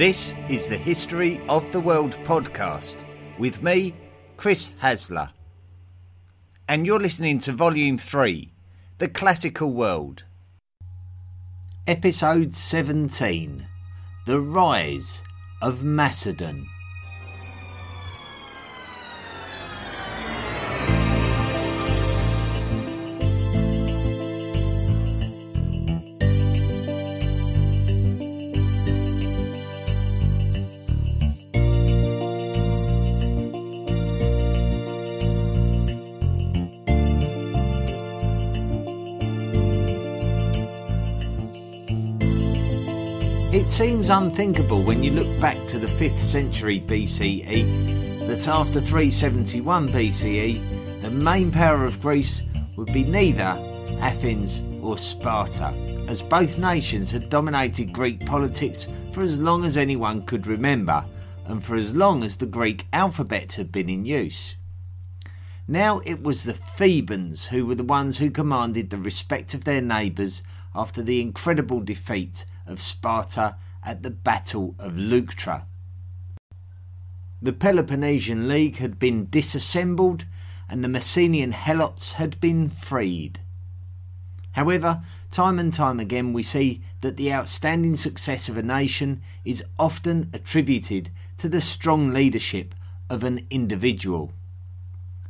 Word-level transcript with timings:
This 0.00 0.32
is 0.48 0.66
the 0.66 0.78
History 0.78 1.42
of 1.46 1.70
the 1.72 1.80
World 1.80 2.16
podcast 2.24 3.04
with 3.38 3.62
me, 3.62 3.94
Chris 4.38 4.70
Hasler. 4.80 5.30
And 6.66 6.86
you're 6.86 6.98
listening 6.98 7.38
to 7.40 7.52
Volume 7.52 7.98
3 7.98 8.50
The 8.96 9.08
Classical 9.08 9.70
World. 9.70 10.24
Episode 11.86 12.54
17 12.54 13.66
The 14.24 14.40
Rise 14.40 15.20
of 15.60 15.84
Macedon. 15.84 16.64
Unthinkable 44.10 44.82
when 44.82 45.04
you 45.04 45.12
look 45.12 45.40
back 45.40 45.56
to 45.68 45.78
the 45.78 45.86
5th 45.86 46.10
century 46.10 46.80
BCE 46.80 48.26
that 48.26 48.48
after 48.48 48.80
371 48.80 49.88
BCE, 49.88 51.02
the 51.02 51.10
main 51.10 51.52
power 51.52 51.84
of 51.84 52.00
Greece 52.02 52.42
would 52.76 52.92
be 52.92 53.04
neither 53.04 53.56
Athens 54.02 54.60
or 54.82 54.98
Sparta, 54.98 55.72
as 56.08 56.22
both 56.22 56.58
nations 56.58 57.10
had 57.12 57.30
dominated 57.30 57.92
Greek 57.92 58.26
politics 58.26 58.88
for 59.12 59.22
as 59.22 59.40
long 59.40 59.64
as 59.64 59.76
anyone 59.76 60.22
could 60.22 60.46
remember 60.46 61.04
and 61.46 61.62
for 61.62 61.76
as 61.76 61.94
long 61.94 62.24
as 62.24 62.36
the 62.36 62.46
Greek 62.46 62.86
alphabet 62.92 63.52
had 63.52 63.70
been 63.70 63.88
in 63.88 64.04
use. 64.04 64.56
Now 65.68 66.00
it 66.04 66.20
was 66.20 66.42
the 66.42 66.52
Thebans 66.52 67.46
who 67.46 67.64
were 67.64 67.76
the 67.76 67.84
ones 67.84 68.18
who 68.18 68.30
commanded 68.30 68.90
the 68.90 68.98
respect 68.98 69.54
of 69.54 69.64
their 69.64 69.80
neighbours 69.80 70.42
after 70.74 71.00
the 71.00 71.20
incredible 71.20 71.80
defeat 71.80 72.44
of 72.66 72.80
Sparta 72.80 73.56
at 73.82 74.02
the 74.02 74.10
Battle 74.10 74.74
of 74.78 74.96
Leuctra. 74.96 75.66
The 77.42 77.52
Peloponnesian 77.52 78.48
League 78.48 78.76
had 78.76 78.98
been 78.98 79.26
disassembled 79.30 80.26
and 80.68 80.84
the 80.84 80.88
Messenian 80.88 81.52
Helots 81.52 82.12
had 82.12 82.38
been 82.40 82.68
freed. 82.68 83.40
However, 84.52 85.02
time 85.30 85.58
and 85.58 85.72
time 85.72 85.98
again 85.98 86.32
we 86.32 86.42
see 86.42 86.82
that 87.00 87.16
the 87.16 87.32
outstanding 87.32 87.96
success 87.96 88.48
of 88.48 88.58
a 88.58 88.62
nation 88.62 89.22
is 89.44 89.64
often 89.78 90.28
attributed 90.32 91.10
to 91.38 91.48
the 91.48 91.60
strong 91.60 92.12
leadership 92.12 92.74
of 93.08 93.24
an 93.24 93.46
individual. 93.50 94.32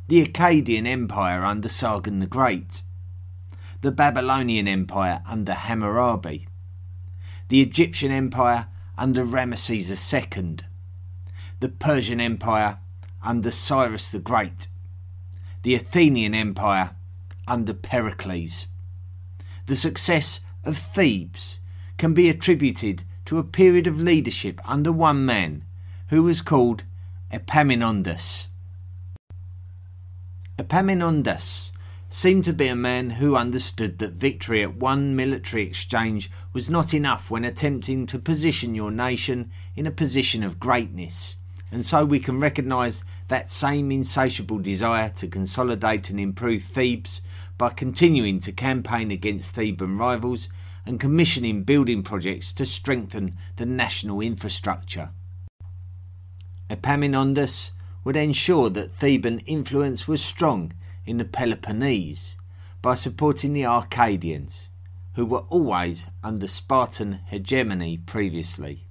The 0.07 0.25
Akkadian 0.25 0.85
Empire 0.85 1.45
under 1.45 1.69
Sargon 1.69 2.19
the 2.19 2.27
Great, 2.27 2.83
the 3.81 3.91
Babylonian 3.91 4.67
Empire 4.67 5.21
under 5.25 5.53
Hammurabi, 5.53 6.47
the 7.51 7.61
Egyptian 7.61 8.13
Empire 8.13 8.67
under 8.97 9.25
Ramesses 9.25 9.91
II, 10.13 10.55
the 11.59 11.67
Persian 11.67 12.21
Empire 12.21 12.79
under 13.21 13.51
Cyrus 13.51 14.09
the 14.09 14.19
Great, 14.19 14.69
the 15.63 15.75
Athenian 15.75 16.33
Empire 16.33 16.95
under 17.49 17.73
Pericles. 17.73 18.67
The 19.65 19.75
success 19.75 20.39
of 20.63 20.77
Thebes 20.77 21.59
can 21.97 22.13
be 22.13 22.29
attributed 22.29 23.03
to 23.25 23.37
a 23.37 23.43
period 23.43 23.85
of 23.85 24.01
leadership 24.01 24.61
under 24.63 24.93
one 24.93 25.25
man 25.25 25.65
who 26.07 26.23
was 26.23 26.39
called 26.39 26.85
Epaminondas. 27.33 28.47
Epaminondas 30.57 31.73
seemed 32.13 32.45
to 32.45 32.53
be 32.53 32.67
a 32.67 32.75
man 32.77 33.11
who 33.11 33.35
understood 33.35 33.99
that 33.99 34.11
victory 34.11 34.63
at 34.63 34.75
one 34.75 35.17
military 35.17 35.63
exchange 35.63 36.31
was 36.53 36.69
not 36.69 36.93
enough 36.93 37.31
when 37.31 37.45
attempting 37.45 38.05
to 38.07 38.19
position 38.19 38.75
your 38.75 38.91
nation 38.91 39.51
in 39.75 39.87
a 39.87 39.91
position 39.91 40.43
of 40.43 40.59
greatness. 40.59 41.37
And 41.71 41.85
so 41.85 42.03
we 42.03 42.19
can 42.19 42.39
recognise 42.39 43.03
that 43.29 43.49
same 43.49 43.91
insatiable 43.91 44.59
desire 44.59 45.09
to 45.15 45.27
consolidate 45.27 46.09
and 46.09 46.19
improve 46.19 46.63
Thebes 46.63 47.21
by 47.57 47.69
continuing 47.69 48.39
to 48.39 48.51
campaign 48.51 49.11
against 49.11 49.55
Theban 49.55 49.97
rivals 49.97 50.49
and 50.85 50.99
commissioning 50.99 51.63
building 51.63 52.03
projects 52.03 52.51
to 52.53 52.65
strengthen 52.65 53.37
the 53.55 53.65
national 53.65 54.19
infrastructure. 54.19 55.11
Epaminondas 56.69 57.71
would 58.03 58.15
ensure 58.15 58.69
that 58.69 58.91
Theban 58.93 59.39
influence 59.39 60.07
was 60.07 60.21
strong 60.21 60.73
in 61.05 61.17
the 61.17 61.25
Peloponnese 61.25 62.35
by 62.81 62.95
supporting 62.95 63.53
the 63.53 63.65
Arcadians, 63.65 64.69
who 65.13 65.25
were 65.25 65.45
always 65.49 66.07
under 66.23 66.47
Spartan 66.47 67.19
hegemony 67.25 67.97
previously. 67.97 68.87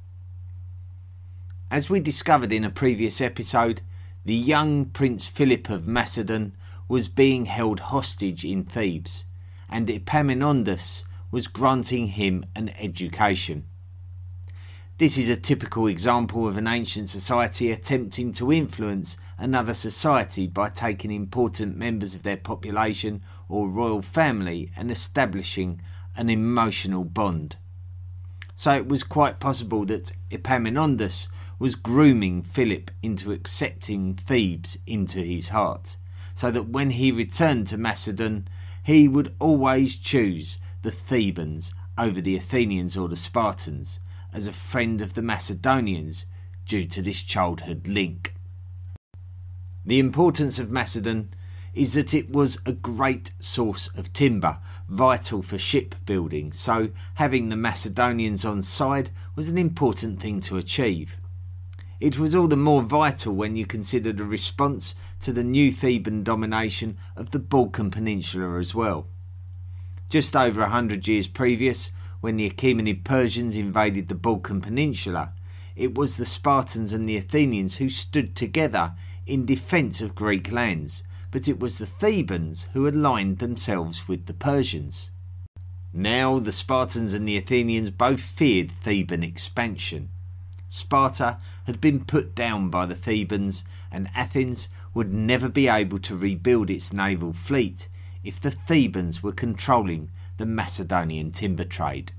As 1.71 1.89
we 1.89 2.01
discovered 2.01 2.53
in 2.53 2.65
a 2.65 2.71
previous 2.71 3.21
episode, 3.21 3.81
the 4.25 4.35
young 4.35 4.87
Prince 4.87 5.27
Philip 5.27 5.71
of 5.71 5.87
Macedon 5.87 6.55
was 6.89 7.09
being 7.09 7.47
held 7.47 7.81
hostage 7.81 8.45
in 8.45 8.65
Thebes, 8.65 9.25
and 9.69 9.89
Epaminondas 9.89 11.05
was 11.31 11.47
granting 11.47 12.09
him 12.09 12.45
an 12.57 12.71
education. 12.71 13.65
This 14.99 15.17
is 15.17 15.31
a 15.31 15.37
typical 15.37 15.87
example 15.87 16.47
of 16.47 16.59
an 16.59 16.67
ancient 16.67 17.09
society 17.09 17.71
attempting 17.71 18.33
to 18.33 18.53
influence 18.53 19.17
another 19.39 19.73
society 19.73 20.47
by 20.47 20.69
taking 20.69 21.11
important 21.11 21.77
members 21.77 22.15
of 22.15 22.23
their 22.23 22.37
population 22.37 23.23
or 23.49 23.69
royal 23.69 24.03
family 24.03 24.71
and 24.77 24.91
establishing 24.91 25.81
an 26.21 26.29
emotional 26.29 27.03
bond. 27.03 27.57
So 28.55 28.75
it 28.75 28.87
was 28.87 29.03
quite 29.03 29.41
possible 29.41 29.87
that 29.87 30.13
Epaminondas 30.31 31.29
was 31.59 31.75
grooming 31.75 32.43
Philip 32.43 32.91
into 33.03 33.33
accepting 33.33 34.17
Thebes 34.17 34.77
into 34.87 35.21
his 35.21 35.49
heart, 35.49 35.97
so 36.35 36.51
that 36.51 36.69
when 36.69 36.91
he 36.91 37.11
returned 37.11 37.69
to 37.69 37.79
Macedon, 37.79 38.47
he 38.83 39.09
would 39.09 39.35
always 39.39 39.97
choose 39.97 40.59
the 40.83 40.91
Thebans 40.91 41.73
over 41.97 42.21
the 42.21 42.37
Athenians 42.37 42.99
or 42.99 43.09
the 43.09 43.17
Spartans 43.17 43.99
as 44.31 44.47
a 44.47 44.53
friend 44.53 45.01
of 45.01 45.15
the 45.15 45.23
Macedonians 45.23 46.27
due 46.67 46.85
to 46.85 47.01
this 47.01 47.25
childhood 47.25 47.89
link. 47.89 48.35
The 49.87 49.99
importance 49.99 50.59
of 50.59 50.71
Macedon 50.71 51.33
is 51.73 51.95
that 51.95 52.13
it 52.13 52.31
was 52.31 52.59
a 52.67 52.73
great 52.73 53.33
source 53.41 53.89
of 53.97 54.13
timber, 54.13 54.59
vital 54.91 55.41
for 55.41 55.57
shipbuilding, 55.57 56.53
so 56.53 56.91
having 57.15 57.49
the 57.49 57.57
Macedonians 57.57 58.45
on 58.45 58.61
side 58.61 59.11
was 59.37 59.49
an 59.49 59.57
important 59.57 60.21
thing 60.21 60.41
to 60.41 60.57
achieve. 60.57 61.17
It 62.01 62.19
was 62.19 62.35
all 62.35 62.49
the 62.49 62.57
more 62.57 62.83
vital 62.83 63.35
when 63.35 63.55
you 63.55 63.67
consider 63.67 64.13
the 64.13 64.25
response 64.25 64.97
to 65.21 65.33
the 65.33 65.45
new 65.45 65.71
Theban 65.71 66.25
domination 66.25 66.99
of 67.15 67.31
the 67.31 67.39
Balkan 67.39 67.91
Peninsula 67.91 68.59
as 68.59 68.75
well. 68.75 69.07
Just 70.09 70.35
over 70.35 70.61
a 70.61 70.71
hundred 70.71 71.07
years 71.07 71.29
previous, 71.29 71.91
when 72.21 72.37
the 72.37 72.51
Achaemenid 72.51 73.05
Persians 73.05 73.55
invaded 73.55 74.09
the 74.09 74.15
Balkan 74.17 74.61
Peninsula, 74.61 75.33
it 75.77 75.95
was 75.95 76.17
the 76.17 76.27
Spartans 76.27 76.93
and 76.93 77.09
the 77.09 77.17
Athenians 77.17 77.77
who 77.77 77.89
stood 77.89 78.35
together 78.35 78.95
in 79.25 79.47
defence 79.47 80.01
of 80.01 80.17
Greek 80.17 80.51
lands, 80.51 81.05
but 81.31 81.49
it 81.49 81.61
was 81.61 81.79
the 81.79 81.87
Thebans 81.87 82.69
who 82.73 82.89
aligned 82.89 83.39
themselves 83.39 84.09
with 84.09 84.27
the 84.27 84.35
Persians. 84.35 85.11
Now 85.93 86.39
the 86.39 86.53
Spartans 86.53 87.15
and 87.15 87.27
the 87.27 87.37
Athenians 87.37 87.91
both 87.91 88.21
feared 88.21 88.71
Theban 88.71 89.23
expansion. 89.23 90.11
Sparta 90.69 91.39
had 91.67 91.81
been 91.81 92.05
put 92.05 92.35
down 92.35 92.71
by 92.71 92.87
the 92.87 92.95
Thebans, 92.95 93.65
and 93.91 94.09
Athens 94.15 94.69
would 94.95 95.13
never 95.13 95.49
be 95.49 95.69
able 95.69 95.99
to 95.99 96.17
rebuild 96.17 96.71
its 96.71 96.93
naval 96.93 97.33
fleet 97.33 97.89
if 98.23 98.41
the 98.41 98.51
Thebans 98.51 99.23
were 99.23 99.33
controlling 99.33 100.11
the 100.37 100.47
Macedonian 100.47 101.33
timber 101.33 101.65
trade. 101.65 102.13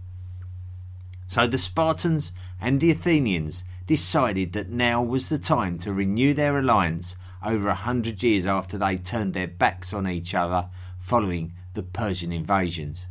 So 1.28 1.48
the 1.48 1.58
Spartans 1.58 2.34
and 2.60 2.82
the 2.82 2.92
Athenians 2.92 3.64
decided 3.88 4.54
that 4.54 4.70
now 4.70 5.02
was 5.02 5.30
the 5.30 5.40
time 5.40 5.80
to 5.80 5.94
renew 5.94 6.34
their 6.34 6.58
alliance 6.58 7.16
over 7.44 7.68
a 7.68 7.76
hundred 7.76 8.22
years 8.24 8.46
after 8.46 8.78
they 8.78 8.98
turned 8.98 9.34
their 9.34 9.48
backs 9.48 9.94
on 9.94 10.08
each 10.08 10.34
other 10.34 10.70
following 11.00 11.54
the 11.74 11.84
Persian 11.84 12.32
invasions. 12.32 13.08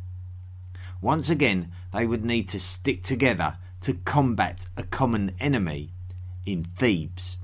Once 1.01 1.29
again, 1.29 1.71
they 1.93 2.05
would 2.05 2.23
need 2.23 2.47
to 2.49 2.59
stick 2.59 3.03
together 3.03 3.57
to 3.81 3.93
combat 3.93 4.67
a 4.77 4.83
common 4.83 5.35
enemy 5.39 5.91
in 6.45 6.63
Thebes. 6.63 7.37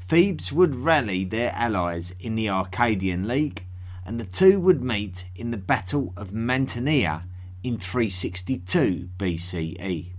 Thebes 0.00 0.52
would 0.52 0.74
rally 0.74 1.24
their 1.24 1.52
allies 1.52 2.14
in 2.18 2.34
the 2.34 2.48
Arcadian 2.48 3.28
League 3.28 3.64
and 4.04 4.18
the 4.18 4.24
two 4.24 4.58
would 4.60 4.82
meet 4.82 5.26
in 5.36 5.50
the 5.50 5.56
Battle 5.56 6.12
of 6.16 6.32
Mantinea 6.32 7.22
in 7.62 7.78
362 7.78 9.08
BCE. 9.18 10.12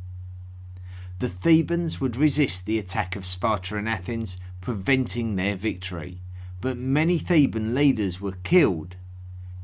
the 1.20 1.30
Thebans 1.30 2.02
would 2.02 2.18
resist 2.18 2.66
the 2.66 2.80
attack 2.80 3.16
of 3.16 3.26
Sparta 3.26 3.78
and 3.78 3.88
Athens, 3.88 4.38
preventing 4.64 5.36
their 5.36 5.58
victory. 5.58 6.22
But 6.62 6.78
many 6.78 7.18
Theban 7.18 7.76
leaders 7.76 8.22
were 8.22 8.38
killed, 8.44 8.96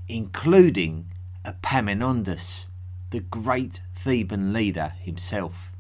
including 0.10 1.10
Epaminondas, 1.46 2.68
the 3.12 3.22
great 3.22 3.80
Theban 3.96 4.52
leader 4.52 4.92
himself. 5.00 5.72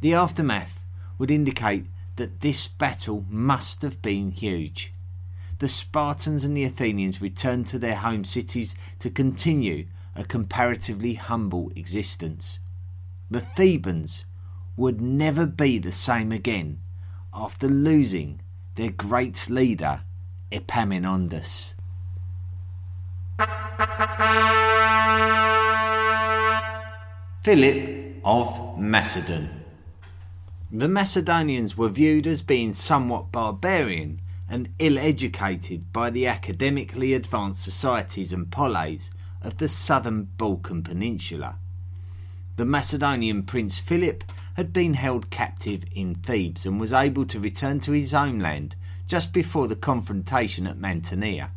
The 0.00 0.14
aftermath 0.14 0.82
would 1.18 1.30
indicate 1.30 1.84
that 2.16 2.40
this 2.40 2.68
battle 2.68 3.26
must 3.28 3.82
have 3.82 4.00
been 4.00 4.30
huge. 4.30 4.94
The 5.58 5.68
Spartans 5.68 6.44
and 6.44 6.56
the 6.56 6.64
Athenians 6.64 7.20
returned 7.20 7.66
to 7.66 7.78
their 7.78 7.96
home 7.96 8.24
cities 8.24 8.76
to 9.00 9.10
continue 9.10 9.88
a 10.16 10.24
comparatively 10.24 11.14
humble 11.14 11.70
existence. 11.76 12.60
The 13.30 13.40
Thebans 13.40 14.24
would 14.74 15.02
never 15.02 15.44
be 15.44 15.76
the 15.78 15.92
same 15.92 16.32
again 16.32 16.80
after 17.38 17.68
losing 17.68 18.40
their 18.74 18.90
great 18.90 19.48
leader 19.48 20.00
Epaminondas. 20.50 21.74
Philip 27.42 28.20
of 28.24 28.78
Macedon. 28.78 29.62
The 30.72 30.88
Macedonians 30.88 31.76
were 31.76 31.88
viewed 31.88 32.26
as 32.26 32.42
being 32.42 32.72
somewhat 32.72 33.30
barbarian 33.30 34.20
and 34.50 34.70
ill 34.78 34.98
educated 34.98 35.92
by 35.92 36.10
the 36.10 36.26
academically 36.26 37.14
advanced 37.14 37.62
societies 37.62 38.32
and 38.32 38.50
polis 38.50 39.10
of 39.40 39.58
the 39.58 39.68
southern 39.68 40.24
Balkan 40.24 40.82
Peninsula. 40.82 41.56
The 42.56 42.64
Macedonian 42.64 43.44
Prince 43.44 43.78
Philip 43.78 44.24
had 44.58 44.72
been 44.72 44.94
held 44.94 45.30
captive 45.30 45.84
in 45.92 46.16
Thebes 46.16 46.66
and 46.66 46.80
was 46.80 46.92
able 46.92 47.24
to 47.24 47.38
return 47.38 47.78
to 47.78 47.92
his 47.92 48.10
homeland 48.10 48.74
just 49.06 49.32
before 49.32 49.68
the 49.68 49.76
confrontation 49.76 50.66
at 50.66 50.76
Mantinea. 50.76 51.52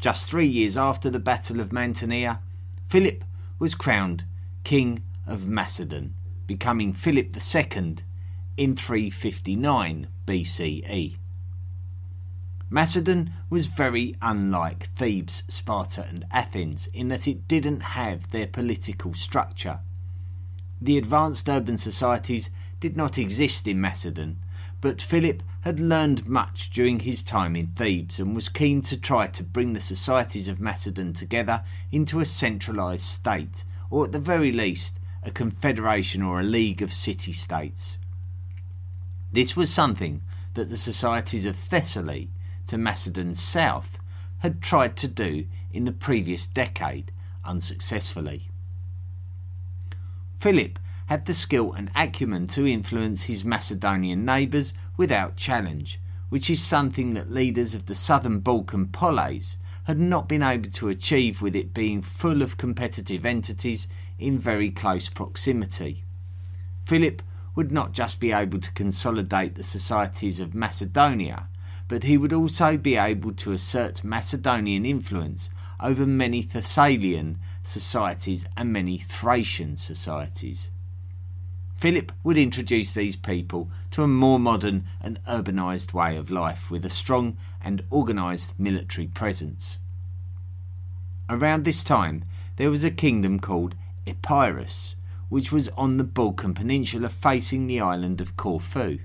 Just 0.00 0.28
three 0.28 0.48
years 0.48 0.76
after 0.76 1.10
the 1.10 1.20
Battle 1.20 1.60
of 1.60 1.68
Mantinea, 1.70 2.40
Philip 2.88 3.22
was 3.60 3.76
crowned 3.76 4.24
King 4.64 5.04
of 5.28 5.46
Macedon, 5.46 6.14
becoming 6.48 6.92
Philip 6.92 7.36
II 7.36 7.98
in 8.56 8.74
359 8.74 10.08
BCE. 10.26 11.16
Macedon 12.68 13.32
was 13.48 13.66
very 13.66 14.16
unlike 14.20 14.88
Thebes, 14.96 15.44
Sparta, 15.46 16.04
and 16.08 16.24
Athens 16.32 16.88
in 16.88 17.06
that 17.10 17.28
it 17.28 17.46
didn't 17.46 17.80
have 17.80 18.32
their 18.32 18.48
political 18.48 19.14
structure. 19.14 19.78
The 20.80 20.98
advanced 20.98 21.48
urban 21.48 21.78
societies 21.78 22.50
did 22.80 22.96
not 22.96 23.18
exist 23.18 23.66
in 23.66 23.80
Macedon, 23.80 24.38
but 24.80 25.02
Philip 25.02 25.42
had 25.62 25.80
learned 25.80 26.28
much 26.28 26.70
during 26.70 27.00
his 27.00 27.22
time 27.22 27.56
in 27.56 27.68
Thebes 27.68 28.20
and 28.20 28.34
was 28.34 28.48
keen 28.48 28.80
to 28.82 28.96
try 28.96 29.26
to 29.26 29.42
bring 29.42 29.72
the 29.72 29.80
societies 29.80 30.46
of 30.46 30.60
Macedon 30.60 31.12
together 31.12 31.64
into 31.90 32.20
a 32.20 32.24
centralised 32.24 33.04
state, 33.04 33.64
or 33.90 34.04
at 34.04 34.12
the 34.12 34.20
very 34.20 34.52
least, 34.52 35.00
a 35.24 35.32
confederation 35.32 36.22
or 36.22 36.38
a 36.38 36.44
league 36.44 36.80
of 36.80 36.92
city 36.92 37.32
states. 37.32 37.98
This 39.32 39.56
was 39.56 39.72
something 39.72 40.22
that 40.54 40.70
the 40.70 40.76
societies 40.76 41.44
of 41.44 41.56
Thessaly 41.56 42.30
to 42.66 42.78
Macedon's 42.78 43.40
south 43.40 43.98
had 44.38 44.62
tried 44.62 44.96
to 44.98 45.08
do 45.08 45.46
in 45.72 45.84
the 45.84 45.92
previous 45.92 46.46
decade 46.46 47.10
unsuccessfully. 47.44 48.47
Philip 50.38 50.78
had 51.06 51.24
the 51.24 51.34
skill 51.34 51.72
and 51.72 51.90
acumen 51.96 52.46
to 52.48 52.66
influence 52.66 53.24
his 53.24 53.44
Macedonian 53.44 54.24
neighbours 54.24 54.72
without 54.96 55.36
challenge, 55.36 56.00
which 56.28 56.48
is 56.48 56.62
something 56.62 57.14
that 57.14 57.32
leaders 57.32 57.74
of 57.74 57.86
the 57.86 57.94
southern 57.94 58.38
Balkan 58.38 58.86
polis 58.86 59.56
had 59.84 59.98
not 59.98 60.28
been 60.28 60.42
able 60.42 60.70
to 60.70 60.88
achieve 60.88 61.42
with 61.42 61.56
it 61.56 61.74
being 61.74 62.02
full 62.02 62.40
of 62.42 62.56
competitive 62.56 63.26
entities 63.26 63.88
in 64.18 64.38
very 64.38 64.70
close 64.70 65.08
proximity. 65.08 66.04
Philip 66.84 67.20
would 67.56 67.72
not 67.72 67.92
just 67.92 68.20
be 68.20 68.30
able 68.30 68.60
to 68.60 68.72
consolidate 68.72 69.56
the 69.56 69.64
societies 69.64 70.38
of 70.38 70.54
Macedonia, 70.54 71.48
but 71.88 72.04
he 72.04 72.16
would 72.16 72.32
also 72.32 72.76
be 72.76 72.94
able 72.94 73.32
to 73.32 73.52
assert 73.52 74.04
Macedonian 74.04 74.86
influence 74.86 75.50
over 75.80 76.06
many 76.06 76.42
Thessalian 76.42 77.38
societies 77.68 78.46
and 78.56 78.72
many 78.72 78.98
Thracian 78.98 79.76
societies. 79.76 80.70
Philip 81.76 82.10
would 82.24 82.36
introduce 82.36 82.92
these 82.92 83.14
people 83.14 83.70
to 83.92 84.02
a 84.02 84.08
more 84.08 84.40
modern 84.40 84.84
and 85.00 85.22
urbanised 85.26 85.92
way 85.92 86.16
of 86.16 86.30
life 86.30 86.70
with 86.70 86.84
a 86.84 86.90
strong 86.90 87.36
and 87.62 87.84
organised 87.92 88.58
military 88.58 89.06
presence. 89.06 89.78
Around 91.28 91.64
this 91.64 91.84
time, 91.84 92.24
there 92.56 92.70
was 92.70 92.82
a 92.82 92.90
kingdom 92.90 93.38
called 93.38 93.76
Epirus, 94.06 94.96
which 95.28 95.52
was 95.52 95.68
on 95.76 95.98
the 95.98 96.04
Balkan 96.04 96.54
Peninsula 96.54 97.08
facing 97.08 97.66
the 97.66 97.80
island 97.80 98.20
of 98.20 98.36
Corfu. 98.36 98.98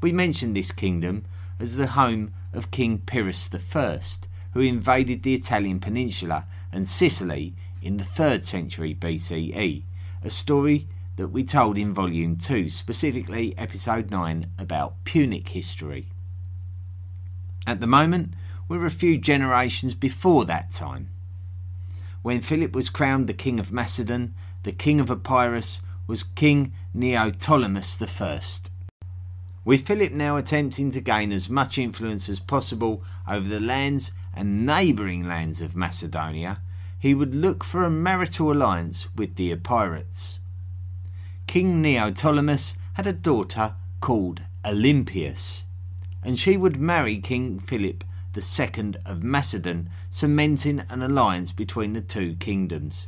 We 0.00 0.12
mentioned 0.12 0.56
this 0.56 0.72
kingdom 0.72 1.24
as 1.60 1.76
the 1.76 1.88
home 1.88 2.32
of 2.52 2.70
King 2.70 2.98
Pyrrhus 2.98 3.50
I, 3.54 4.00
who 4.54 4.60
invaded 4.60 5.22
the 5.22 5.34
Italian 5.34 5.78
peninsula 5.78 6.46
and 6.72 6.86
Sicily 6.86 7.54
in 7.82 7.96
the 7.96 8.04
3rd 8.04 8.44
century 8.44 8.94
BCE, 8.94 9.82
a 10.22 10.30
story 10.30 10.86
that 11.16 11.28
we 11.28 11.44
told 11.44 11.76
in 11.76 11.92
Volume 11.92 12.36
2, 12.36 12.68
specifically 12.68 13.54
Episode 13.58 14.10
9 14.10 14.46
about 14.58 15.02
Punic 15.04 15.48
history. 15.50 16.08
At 17.66 17.80
the 17.80 17.86
moment, 17.86 18.34
we're 18.68 18.86
a 18.86 18.90
few 18.90 19.18
generations 19.18 19.94
before 19.94 20.44
that 20.46 20.72
time. 20.72 21.10
When 22.22 22.40
Philip 22.40 22.74
was 22.74 22.90
crowned 22.90 23.26
the 23.26 23.34
King 23.34 23.58
of 23.58 23.72
Macedon, 23.72 24.34
the 24.62 24.72
King 24.72 25.00
of 25.00 25.10
Epirus 25.10 25.80
was 26.06 26.22
King 26.22 26.72
Neoptolemus 26.96 28.00
I. 28.00 28.40
With 29.64 29.86
Philip 29.86 30.12
now 30.12 30.36
attempting 30.36 30.90
to 30.92 31.00
gain 31.00 31.32
as 31.32 31.48
much 31.48 31.78
influence 31.78 32.28
as 32.28 32.40
possible 32.40 33.02
over 33.28 33.48
the 33.48 33.60
lands 33.60 34.12
and 34.34 34.64
neighbouring 34.64 35.26
lands 35.26 35.60
of 35.60 35.76
Macedonia, 35.76 36.60
he 37.00 37.14
would 37.14 37.34
look 37.34 37.64
for 37.64 37.82
a 37.82 37.90
marital 37.90 38.52
alliance 38.52 39.08
with 39.16 39.34
the 39.36 39.50
Epirotes. 39.50 40.38
King 41.46 41.82
Neoptolemus 41.82 42.74
had 42.92 43.06
a 43.06 43.12
daughter 43.12 43.74
called 44.00 44.42
Olympias, 44.64 45.64
and 46.22 46.38
she 46.38 46.58
would 46.58 46.76
marry 46.76 47.18
King 47.18 47.58
Philip 47.58 48.04
II 48.36 48.94
of 49.06 49.24
Macedon, 49.24 49.88
cementing 50.10 50.82
an 50.90 51.02
alliance 51.02 51.52
between 51.52 51.94
the 51.94 52.02
two 52.02 52.36
kingdoms. 52.38 53.06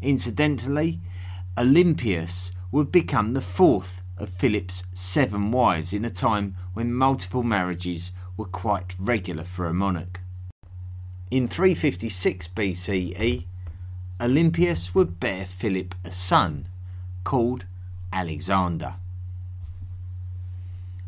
Incidentally, 0.00 1.00
Olympias 1.56 2.52
would 2.72 2.90
become 2.90 3.32
the 3.32 3.42
fourth 3.42 4.02
of 4.16 4.30
Philip's 4.30 4.84
seven 4.92 5.52
wives 5.52 5.92
in 5.92 6.04
a 6.04 6.10
time 6.10 6.56
when 6.72 6.92
multiple 6.92 7.42
marriages 7.42 8.12
were 8.36 8.46
quite 8.46 8.94
regular 8.98 9.44
for 9.44 9.66
a 9.66 9.74
monarch. 9.74 10.20
In 11.34 11.48
356 11.48 12.46
BCE, 12.54 13.46
Olympias 14.20 14.94
would 14.94 15.18
bear 15.18 15.44
Philip 15.44 15.96
a 16.04 16.12
son 16.12 16.68
called 17.24 17.64
Alexander. 18.12 18.94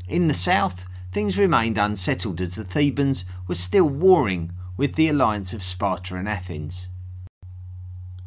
In 0.09 0.26
the 0.26 0.35
south, 0.35 0.87
things 1.12 1.38
remained 1.38 1.78
unsettled 1.78 2.40
as 2.40 2.56
the 2.56 2.64
Thebans 2.64 3.25
were 3.47 3.54
still 3.54 3.88
warring 3.88 4.50
with 4.76 4.97
the 4.97 5.06
alliance 5.06 5.52
of 5.52 5.62
Sparta 5.62 6.16
and 6.16 6.28
Athens. 6.28 6.88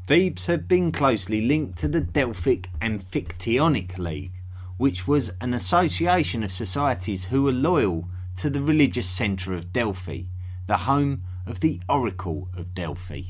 Thebes 0.07 0.45
had 0.45 0.69
been 0.69 0.93
closely 0.93 1.41
linked 1.41 1.77
to 1.79 1.89
the 1.89 1.99
Delphic 1.99 2.69
Amphictyonic 2.79 3.97
League, 3.97 4.39
which 4.77 5.05
was 5.05 5.33
an 5.41 5.53
association 5.53 6.43
of 6.43 6.51
societies 6.53 7.25
who 7.25 7.43
were 7.43 7.51
loyal 7.51 8.07
to 8.37 8.49
the 8.49 8.61
religious 8.61 9.09
centre 9.09 9.53
of 9.53 9.73
Delphi, 9.73 10.21
the 10.65 10.77
home 10.77 11.23
of 11.49 11.59
the 11.61 11.81
Oracle 11.89 12.47
of 12.55 12.75
Delphi. 12.75 13.23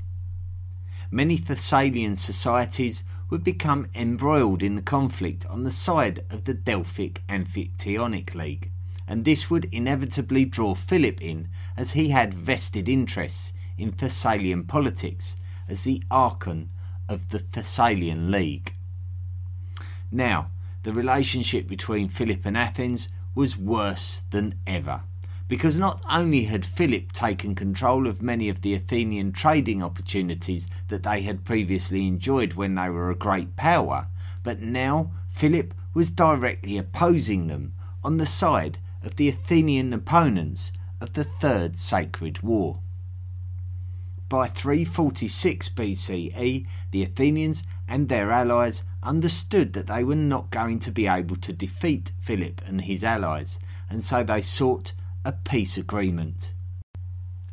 Many 1.10 1.38
Thessalian 1.38 2.16
societies 2.18 3.04
would 3.30 3.44
become 3.44 3.88
embroiled 3.96 4.62
in 4.62 4.76
the 4.76 4.82
conflict 4.82 5.46
on 5.46 5.64
the 5.64 5.72
side 5.72 6.24
of 6.30 6.44
the 6.44 6.54
Delphic 6.54 7.24
Amphictyonic 7.28 8.36
League, 8.36 8.72
and 9.08 9.24
this 9.24 9.50
would 9.50 9.66
inevitably 9.72 10.46
draw 10.46 10.76
Philip 10.76 11.22
in 11.22 11.48
as 11.78 11.94
he 11.94 12.10
had 12.10 12.34
vested 12.34 12.90
interests 12.90 13.54
in 13.78 13.92
Thessalian 13.92 14.66
politics 14.66 15.38
as 15.68 15.84
the 15.84 16.04
archon 16.12 16.70
of 17.08 17.30
the 17.30 17.40
Thessalian 17.40 18.30
League. 18.30 18.76
Now, 20.12 20.52
the 20.84 20.94
relationship 20.94 21.68
between 21.68 22.10
Philip 22.10 22.46
and 22.46 22.58
Athens 22.58 23.10
was 23.34 23.58
worse 23.58 24.24
than 24.30 24.56
ever. 24.68 25.04
Because 25.50 25.80
not 25.80 26.02
only 26.08 26.44
had 26.44 26.64
Philip 26.64 27.12
taken 27.12 27.56
control 27.56 28.06
of 28.06 28.22
many 28.22 28.50
of 28.50 28.62
the 28.62 28.76
Athenian 28.76 29.32
trading 29.32 29.82
opportunities 29.82 30.68
that 30.90 31.02
they 31.02 31.24
had 31.24 31.44
previously 31.44 32.08
enjoyed 32.08 32.54
when 32.54 32.76
they 32.76 32.88
were 32.88 33.10
a 33.10 33.16
great 33.16 33.56
power, 33.56 34.08
but 34.44 34.60
now 34.62 35.12
Philip 35.32 35.74
was 35.96 36.12
directly 36.12 36.78
opposing 36.78 37.48
them 37.48 37.74
on 38.04 38.18
the 38.18 38.28
side 38.28 38.78
of 39.04 39.16
the 39.16 39.28
Athenian 39.28 39.92
opponents 39.92 40.72
of 41.02 41.14
the 41.14 41.24
Third 41.24 41.80
Sacred 41.80 42.44
War. 42.44 42.82
By 44.30 44.50
346 44.50 45.70
BCE, 45.70 46.68
the 46.92 47.04
Athenians 47.04 47.64
and 47.88 48.08
their 48.08 48.30
allies 48.30 48.84
understood 49.02 49.74
that 49.74 49.88
they 49.88 50.04
were 50.04 50.14
not 50.14 50.52
going 50.52 50.78
to 50.82 50.92
be 50.92 51.08
able 51.08 51.38
to 51.38 51.52
defeat 51.52 52.12
Philip 52.20 52.62
and 52.68 52.82
his 52.82 53.04
allies, 53.04 53.58
and 53.90 54.04
so 54.04 54.24
they 54.24 54.44
sought 54.44 54.94
a 55.30 55.34
peace 55.44 55.78
agreement. 55.78 56.54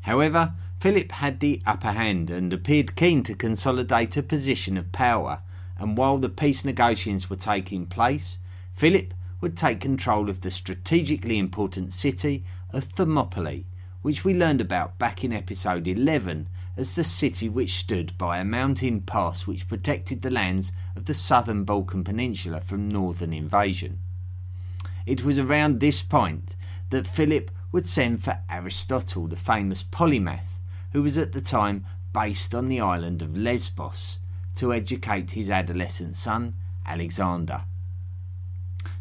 However, 0.00 0.54
Philip 0.80 1.12
had 1.12 1.40
the 1.40 1.60
upper 1.66 1.92
hand 1.92 2.30
and 2.30 2.50
appeared 2.50 2.96
keen 2.96 3.22
to 3.24 3.34
consolidate 3.34 4.16
a 4.16 4.22
position 4.22 4.78
of 4.78 4.92
power, 4.92 5.42
and 5.76 5.94
while 5.94 6.16
the 6.16 6.30
peace 6.30 6.64
negotiations 6.64 7.28
were 7.28 7.36
taking 7.36 7.84
place, 7.84 8.38
Philip 8.72 9.12
would 9.42 9.58
take 9.58 9.80
control 9.80 10.30
of 10.30 10.40
the 10.40 10.50
strategically 10.50 11.36
important 11.36 11.92
city 11.92 12.46
of 12.70 12.84
Thermopylae, 12.84 13.66
which 14.00 14.24
we 14.24 14.32
learned 14.32 14.62
about 14.62 14.98
back 14.98 15.22
in 15.22 15.34
episode 15.34 15.86
11 15.86 16.48
as 16.78 16.94
the 16.94 17.04
city 17.04 17.46
which 17.46 17.74
stood 17.74 18.16
by 18.16 18.38
a 18.38 18.44
mountain 18.44 19.02
pass 19.02 19.46
which 19.46 19.68
protected 19.68 20.22
the 20.22 20.30
lands 20.30 20.72
of 20.96 21.04
the 21.04 21.12
southern 21.12 21.64
Balkan 21.64 22.04
Peninsula 22.04 22.62
from 22.62 22.88
northern 22.88 23.34
invasion. 23.34 23.98
It 25.04 25.22
was 25.22 25.38
around 25.38 25.80
this 25.80 26.00
point 26.00 26.56
that 26.88 27.06
Philip 27.06 27.50
would 27.72 27.86
send 27.86 28.22
for 28.22 28.40
Aristotle, 28.48 29.26
the 29.26 29.36
famous 29.36 29.82
polymath, 29.82 30.58
who 30.92 31.02
was 31.02 31.18
at 31.18 31.32
the 31.32 31.40
time 31.40 31.84
based 32.12 32.54
on 32.54 32.68
the 32.68 32.80
island 32.80 33.22
of 33.22 33.36
Lesbos, 33.36 34.18
to 34.54 34.72
educate 34.72 35.32
his 35.32 35.50
adolescent 35.50 36.16
son, 36.16 36.54
Alexander. 36.86 37.64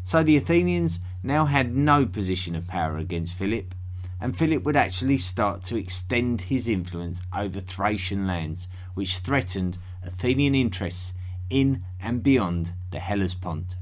So 0.02 0.22
the 0.22 0.36
Athenians 0.36 1.00
now 1.22 1.46
had 1.46 1.74
no 1.74 2.06
position 2.06 2.54
of 2.54 2.66
power 2.66 2.98
against 2.98 3.34
Philip, 3.34 3.74
and 4.20 4.36
Philip 4.36 4.62
would 4.64 4.76
actually 4.76 5.18
start 5.18 5.64
to 5.64 5.76
extend 5.76 6.42
his 6.42 6.68
influence 6.68 7.20
over 7.34 7.60
Thracian 7.60 8.26
lands, 8.26 8.68
which 8.94 9.18
threatened 9.18 9.78
Athenian 10.02 10.54
interests 10.54 11.14
in 11.50 11.84
and 12.00 12.22
beyond 12.22 12.72
the 12.90 13.00
Hellespont. 13.00 13.76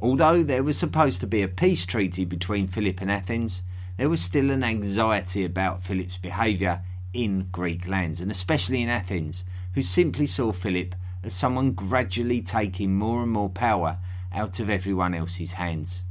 Although 0.00 0.42
there 0.42 0.62
was 0.62 0.78
supposed 0.78 1.20
to 1.20 1.26
be 1.26 1.42
a 1.42 1.48
peace 1.48 1.84
treaty 1.84 2.24
between 2.24 2.68
Philip 2.68 3.00
and 3.00 3.10
Athens, 3.10 3.62
there 3.98 4.08
was 4.08 4.22
still 4.22 4.50
an 4.50 4.62
anxiety 4.62 5.44
about 5.44 5.82
Philip's 5.82 6.16
behaviour 6.16 6.82
in 7.12 7.48
Greek 7.50 7.88
lands, 7.88 8.20
and 8.20 8.30
especially 8.30 8.80
in 8.80 8.88
Athens, 8.88 9.42
who 9.74 9.82
simply 9.82 10.24
saw 10.24 10.52
Philip 10.52 10.94
as 11.24 11.32
someone 11.32 11.72
gradually 11.72 12.40
taking 12.40 12.94
more 12.94 13.22
and 13.24 13.32
more 13.32 13.50
power 13.50 13.98
out 14.32 14.60
of 14.60 14.70
everyone 14.70 15.14
else's 15.14 15.54
hands. 15.54 16.04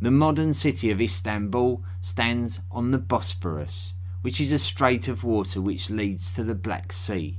The 0.00 0.10
modern 0.10 0.52
city 0.52 0.90
of 0.90 1.00
Istanbul 1.00 1.84
stands 2.00 2.58
on 2.72 2.90
the 2.90 2.98
Bosporus, 2.98 3.92
which 4.22 4.40
is 4.40 4.50
a 4.50 4.58
strait 4.58 5.06
of 5.06 5.22
water 5.22 5.60
which 5.60 5.88
leads 5.88 6.32
to 6.32 6.42
the 6.42 6.56
Black 6.56 6.92
Sea. 6.92 7.38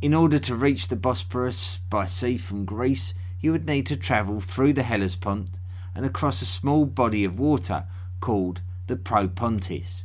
In 0.00 0.14
order 0.14 0.38
to 0.38 0.54
reach 0.54 0.86
the 0.86 0.96
Bosporus 0.96 1.80
by 1.90 2.06
sea 2.06 2.36
from 2.36 2.66
Greece, 2.66 3.14
you 3.40 3.50
would 3.50 3.66
need 3.66 3.86
to 3.86 3.96
travel 3.96 4.40
through 4.40 4.74
the 4.74 4.84
Hellespont 4.84 5.58
and 5.92 6.06
across 6.06 6.40
a 6.40 6.46
small 6.46 6.84
body 6.84 7.24
of 7.24 7.40
water 7.40 7.86
called 8.22 8.62
the 8.86 8.96
Propontis, 8.96 10.04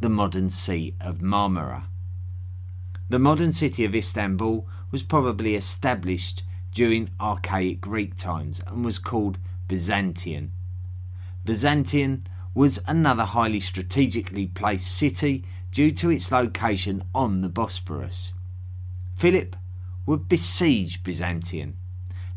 the 0.00 0.08
modern 0.08 0.50
Sea 0.50 0.96
of 1.00 1.18
Marmara. 1.18 1.84
The 3.08 3.20
modern 3.20 3.52
city 3.52 3.84
of 3.84 3.94
Istanbul 3.94 4.66
was 4.90 5.02
probably 5.04 5.54
established 5.54 6.42
during 6.72 7.10
archaic 7.20 7.80
Greek 7.80 8.16
times 8.16 8.60
and 8.66 8.84
was 8.84 8.98
called 8.98 9.38
Byzantium. 9.68 10.50
Byzantium 11.44 12.24
was 12.54 12.80
another 12.86 13.24
highly 13.24 13.60
strategically 13.60 14.46
placed 14.46 14.90
city 14.90 15.44
due 15.70 15.90
to 15.90 16.10
its 16.10 16.32
location 16.32 17.04
on 17.14 17.42
the 17.42 17.50
Bosporus. 17.50 18.32
Philip 19.14 19.54
would 20.06 20.26
besiege 20.26 21.02
Byzantium, 21.02 21.76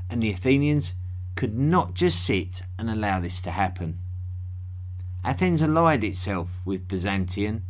and 0.09 0.21
the 0.21 0.31
Athenians 0.31 0.93
could 1.35 1.57
not 1.57 1.93
just 1.93 2.21
sit 2.21 2.63
and 2.77 2.89
allow 2.89 3.21
this 3.21 3.41
to 3.43 3.51
happen. 3.51 4.00
Athens 5.23 5.61
allied 5.61 6.03
itself 6.03 6.49
with 6.65 6.87
Byzantium 6.87 7.63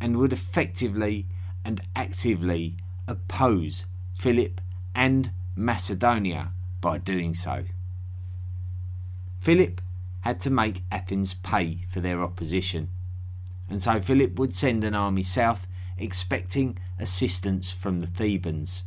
and 0.00 0.16
would 0.16 0.32
effectively 0.32 1.26
and 1.64 1.80
actively 1.94 2.76
oppose 3.06 3.86
Philip 4.14 4.60
and 4.94 5.30
Macedonia 5.54 6.52
by 6.80 6.98
doing 6.98 7.34
so. 7.34 7.64
Philip 9.40 9.80
had 10.20 10.40
to 10.40 10.50
make 10.50 10.84
Athens 10.90 11.34
pay 11.34 11.80
for 11.88 12.00
their 12.00 12.22
opposition, 12.22 12.88
and 13.68 13.80
so 13.82 14.00
Philip 14.00 14.38
would 14.38 14.54
send 14.54 14.82
an 14.82 14.94
army 14.94 15.22
south 15.22 15.66
expecting 15.98 16.78
assistance 16.98 17.70
from 17.70 18.00
the 18.00 18.06
Thebans. 18.06 18.84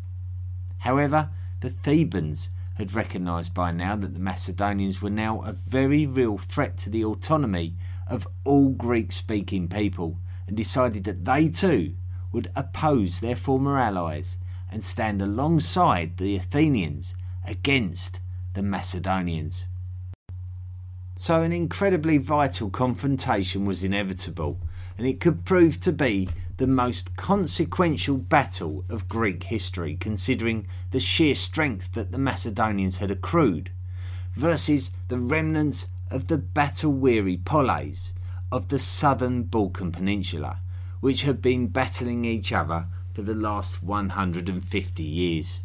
However, 0.80 1.30
the 1.62 1.70
Thebans 1.70 2.50
had 2.76 2.94
recognised 2.94 3.54
by 3.54 3.72
now 3.72 3.96
that 3.96 4.14
the 4.14 4.20
Macedonians 4.20 5.02
were 5.02 5.10
now 5.10 5.42
a 5.42 5.52
very 5.52 6.06
real 6.06 6.38
threat 6.38 6.78
to 6.80 6.90
the 6.90 7.04
autonomy 7.04 7.76
of 8.10 8.28
all 8.44 8.70
Greek 8.70 9.12
speaking 9.12 9.68
people 9.68 10.20
and 10.48 10.58
decided 10.58 11.04
that 11.04 11.26
they 11.26 11.48
too 11.48 11.96
would 12.32 12.52
oppose 12.56 13.20
their 13.20 13.36
former 13.36 13.78
allies 13.78 14.38
and 14.72 14.84
stand 14.84 15.22
alongside 15.22 16.18
the 16.18 16.36
Athenians 16.36 17.16
against 17.46 18.20
the 18.54 18.62
Macedonians. 18.62 19.66
So, 21.18 21.42
an 21.42 21.52
incredibly 21.52 22.18
vital 22.18 22.70
confrontation 22.70 23.66
was 23.66 23.84
inevitable, 23.84 24.60
and 24.98 25.06
it 25.06 25.20
could 25.20 25.44
prove 25.44 25.80
to 25.82 25.92
be 25.92 26.30
the 26.58 26.68
most 26.68 27.16
consequential 27.16 28.18
battle 28.18 28.86
of 28.90 29.10
Greek 29.10 29.44
history, 29.44 29.98
considering 30.00 30.68
the 30.92 31.00
sheer 31.00 31.36
strength 31.36 31.94
that 31.94 32.12
the 32.12 32.18
Macedonians 32.18 32.98
had 32.98 33.12
accrued, 33.12 33.72
versus 34.34 34.92
the 35.08 35.18
remnants 35.18 35.88
of 36.12 36.28
the 36.28 36.38
battle 36.38 36.92
weary 36.92 37.38
polis 37.38 38.14
of 38.52 38.70
the 38.70 38.80
southern 38.80 39.44
Balkan 39.44 39.92
Peninsula, 39.92 40.62
which 41.00 41.24
had 41.24 41.42
been 41.42 41.68
battling 41.68 42.26
each 42.26 42.52
other 42.52 42.88
for 43.14 43.22
the 43.22 43.36
last 43.36 43.84
150 43.84 45.04
years. 45.04 45.62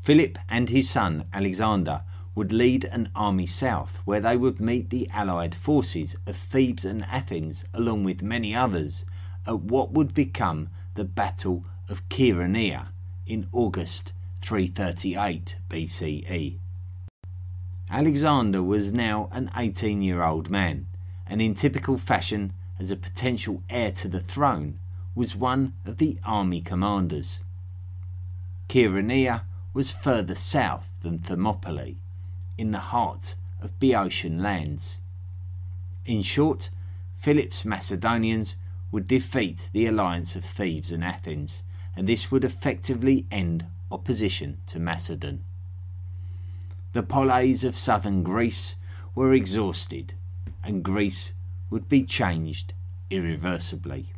Philip 0.00 0.38
and 0.48 0.68
his 0.68 0.88
son 0.88 1.24
Alexander 1.32 2.02
would 2.34 2.52
lead 2.52 2.84
an 2.84 3.10
army 3.14 3.46
south 3.46 3.98
where 4.04 4.20
they 4.20 4.36
would 4.36 4.60
meet 4.60 4.90
the 4.90 5.08
allied 5.10 5.54
forces 5.54 6.16
of 6.26 6.36
Thebes 6.36 6.84
and 6.84 7.04
Athens 7.06 7.64
along 7.72 8.04
with 8.04 8.22
many 8.22 8.54
others 8.54 9.04
at 9.46 9.60
what 9.60 9.92
would 9.92 10.12
become 10.12 10.68
the 10.94 11.04
Battle 11.04 11.64
of 11.88 12.06
Chaeronea 12.08 12.88
in 13.26 13.48
August 13.52 14.12
338 14.42 15.56
BCE. 15.70 16.58
Alexander 17.90 18.62
was 18.62 18.92
now 18.92 19.28
an 19.30 19.48
18 19.56 20.02
year 20.02 20.22
old 20.22 20.50
man, 20.50 20.86
and 21.26 21.40
in 21.40 21.54
typical 21.54 21.96
fashion 21.96 22.52
as 22.80 22.90
a 22.90 22.96
potential 22.96 23.62
heir 23.70 23.92
to 23.92 24.08
the 24.08 24.20
throne, 24.20 24.78
was 25.14 25.36
one 25.36 25.72
of 25.84 25.98
the 25.98 26.18
army 26.24 26.60
commanders. 26.60 27.40
Chaeronea 28.68 29.42
was 29.72 29.90
further 29.90 30.34
south 30.34 30.90
than 31.02 31.20
Thermopylae, 31.20 31.96
in 32.58 32.72
the 32.72 32.90
heart 32.90 33.36
of 33.62 33.78
Boeotian 33.78 34.42
lands. 34.42 34.98
In 36.04 36.22
short, 36.22 36.70
Philip's 37.16 37.64
Macedonians 37.64 38.56
would 38.90 39.06
defeat 39.06 39.70
the 39.72 39.86
alliance 39.86 40.34
of 40.34 40.44
Thebes 40.44 40.90
and 40.90 41.04
Athens, 41.04 41.62
and 41.94 42.08
this 42.08 42.30
would 42.30 42.44
effectively 42.44 43.26
end 43.30 43.66
opposition 43.90 44.58
to 44.66 44.78
Macedon. 44.78 45.44
The 46.96 47.02
polis 47.02 47.62
of 47.62 47.76
southern 47.76 48.22
Greece 48.22 48.76
were 49.14 49.34
exhausted, 49.34 50.14
and 50.64 50.82
Greece 50.82 51.34
would 51.68 51.90
be 51.90 52.02
changed 52.02 52.72
irreversibly. 53.10 54.14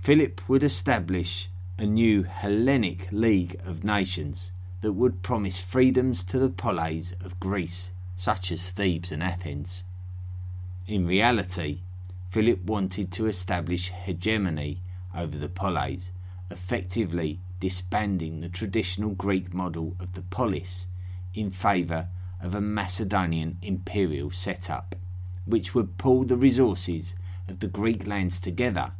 Philip 0.00 0.40
would 0.48 0.64
establish 0.64 1.48
a 1.78 1.86
new 1.86 2.24
Hellenic 2.24 3.06
League 3.12 3.54
of 3.64 3.84
Nations 3.84 4.50
that 4.80 4.94
would 4.94 5.22
promise 5.22 5.60
freedoms 5.60 6.24
to 6.24 6.40
the 6.40 6.50
polis 6.50 7.12
of 7.24 7.38
Greece, 7.38 7.92
such 8.16 8.50
as 8.50 8.72
Thebes 8.72 9.12
and 9.12 9.22
Athens. 9.22 9.84
In 10.88 11.06
reality, 11.06 11.82
Philip 12.30 12.64
wanted 12.64 13.12
to 13.12 13.28
establish 13.28 13.90
hegemony 13.90 14.82
over 15.16 15.38
the 15.38 15.48
polis, 15.48 16.10
effectively 16.50 17.38
disbanding 17.60 18.40
the 18.40 18.48
traditional 18.48 19.10
Greek 19.10 19.54
model 19.54 19.94
of 20.00 20.14
the 20.14 20.22
polis 20.22 20.88
in 21.34 21.50
favour 21.50 22.08
of 22.40 22.54
a 22.54 22.60
Macedonian 22.60 23.58
imperial 23.62 24.30
setup, 24.30 24.96
which 25.44 25.74
would 25.74 25.98
pool 25.98 26.24
the 26.24 26.36
resources 26.36 27.14
of 27.48 27.60
the 27.60 27.68
Greek 27.68 28.06
lands 28.06 28.40
together 28.40 28.92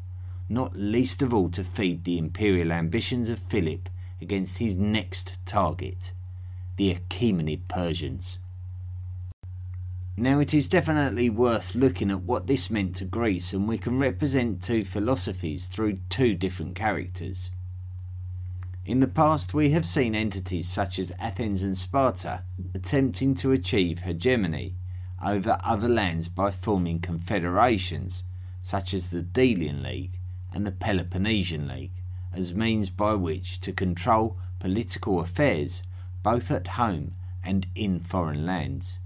not 0.53 0.77
least 0.77 1.23
of 1.23 1.33
all 1.33 1.49
to 1.49 1.65
feed 1.65 2.05
the 2.05 2.19
imperial 2.19 2.73
ambitions 2.73 3.29
of 3.29 3.39
Philip 3.39 3.89
against 4.21 4.59
his 4.59 4.77
next 4.77 5.37
target, 5.47 6.13
the 6.77 6.95
Achaemenid 6.95 7.61
Persians. 7.69 8.39
Now, 10.15 10.41
it 10.41 10.53
is 10.53 10.69
definitely 10.69 11.31
worth 11.31 11.75
looking 11.75 12.11
at 12.11 12.23
what 12.23 12.47
this 12.47 12.71
meant 12.71 12.97
to 12.97 13.07
Greece, 13.07 13.55
and 13.55 13.67
we 13.67 13.79
can 13.79 13.99
represent 13.99 14.63
two 14.63 14.85
philosophies 14.85 15.65
through 15.65 16.01
two 16.11 16.35
different 16.35 16.75
characters. 16.75 17.51
In 18.85 18.99
the 18.99 19.07
past, 19.07 19.55
we 19.55 19.71
have 19.71 19.87
seen 19.87 20.17
entities 20.17 20.69
such 20.69 20.99
as 20.99 21.13
Athens 21.21 21.63
and 21.63 21.79
Sparta 21.79 22.43
attempting 22.75 23.33
to 23.37 23.53
achieve 23.53 24.01
hegemony 24.01 24.75
over 25.25 25.57
other 25.63 25.89
lands 25.89 26.27
by 26.29 26.51
forming 26.51 26.99
confederations, 26.99 28.25
such 28.61 28.93
as 28.93 29.11
the 29.11 29.23
Delian 29.23 29.85
League 29.85 30.19
and 30.53 30.67
the 30.67 30.73
Peloponnesian 30.73 31.69
League, 31.69 31.93
as 32.33 32.57
means 32.57 32.91
by 32.91 33.15
which 33.15 33.61
to 33.61 33.73
control 33.73 34.37
political 34.59 35.21
affairs 35.21 35.85
both 36.25 36.51
at 36.51 36.67
home 36.67 37.15
and 37.45 37.69
in 37.77 38.01
foreign 38.01 38.45
lands. 38.45 38.99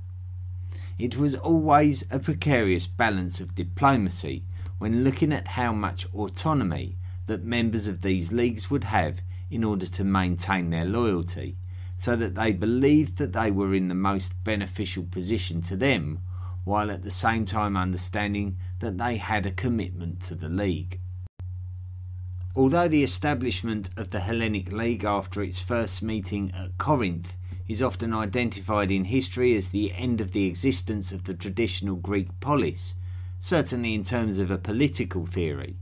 It 0.99 1.18
was 1.18 1.35
always 1.35 2.02
a 2.11 2.18
precarious 2.18 2.87
balance 2.87 3.40
of 3.40 3.54
diplomacy 3.54 4.45
when 4.78 5.04
looking 5.04 5.35
at 5.35 5.49
how 5.49 5.75
much 5.75 6.06
autonomy 6.14 6.97
that 7.26 7.45
members 7.45 7.88
of 7.88 8.00
these 8.00 8.33
leagues 8.33 8.71
would 8.71 8.85
have 8.85 9.21
in 9.50 9.64
order 9.64 9.86
to 9.86 10.04
maintain 10.04 10.70
their 10.70 10.84
loyalty, 10.84 11.56
so 11.96 12.16
that 12.16 12.34
they 12.34 12.52
believed 12.52 13.16
that 13.16 13.32
they 13.32 13.50
were 13.50 13.74
in 13.74 13.88
the 13.88 13.94
most 13.94 14.32
beneficial 14.44 15.04
position 15.04 15.62
to 15.62 15.76
them, 15.76 16.20
while 16.64 16.90
at 16.90 17.02
the 17.02 17.10
same 17.10 17.44
time 17.44 17.76
understanding 17.76 18.58
that 18.80 18.98
they 18.98 19.16
had 19.16 19.46
a 19.46 19.52
commitment 19.52 20.20
to 20.20 20.34
the 20.34 20.48
League. 20.48 21.00
Although 22.56 22.88
the 22.88 23.04
establishment 23.04 23.90
of 23.96 24.10
the 24.10 24.20
Hellenic 24.20 24.72
League 24.72 25.04
after 25.04 25.42
its 25.42 25.60
first 25.60 26.02
meeting 26.02 26.52
at 26.52 26.78
Corinth 26.78 27.34
is 27.68 27.82
often 27.82 28.14
identified 28.14 28.90
in 28.90 29.04
history 29.04 29.54
as 29.54 29.68
the 29.68 29.92
end 29.92 30.20
of 30.20 30.32
the 30.32 30.46
existence 30.46 31.12
of 31.12 31.24
the 31.24 31.34
traditional 31.34 31.96
Greek 31.96 32.28
polis, 32.40 32.94
certainly 33.38 33.94
in 33.94 34.04
terms 34.04 34.38
of 34.38 34.50
a 34.50 34.58
political 34.58 35.26
theory, 35.26 35.76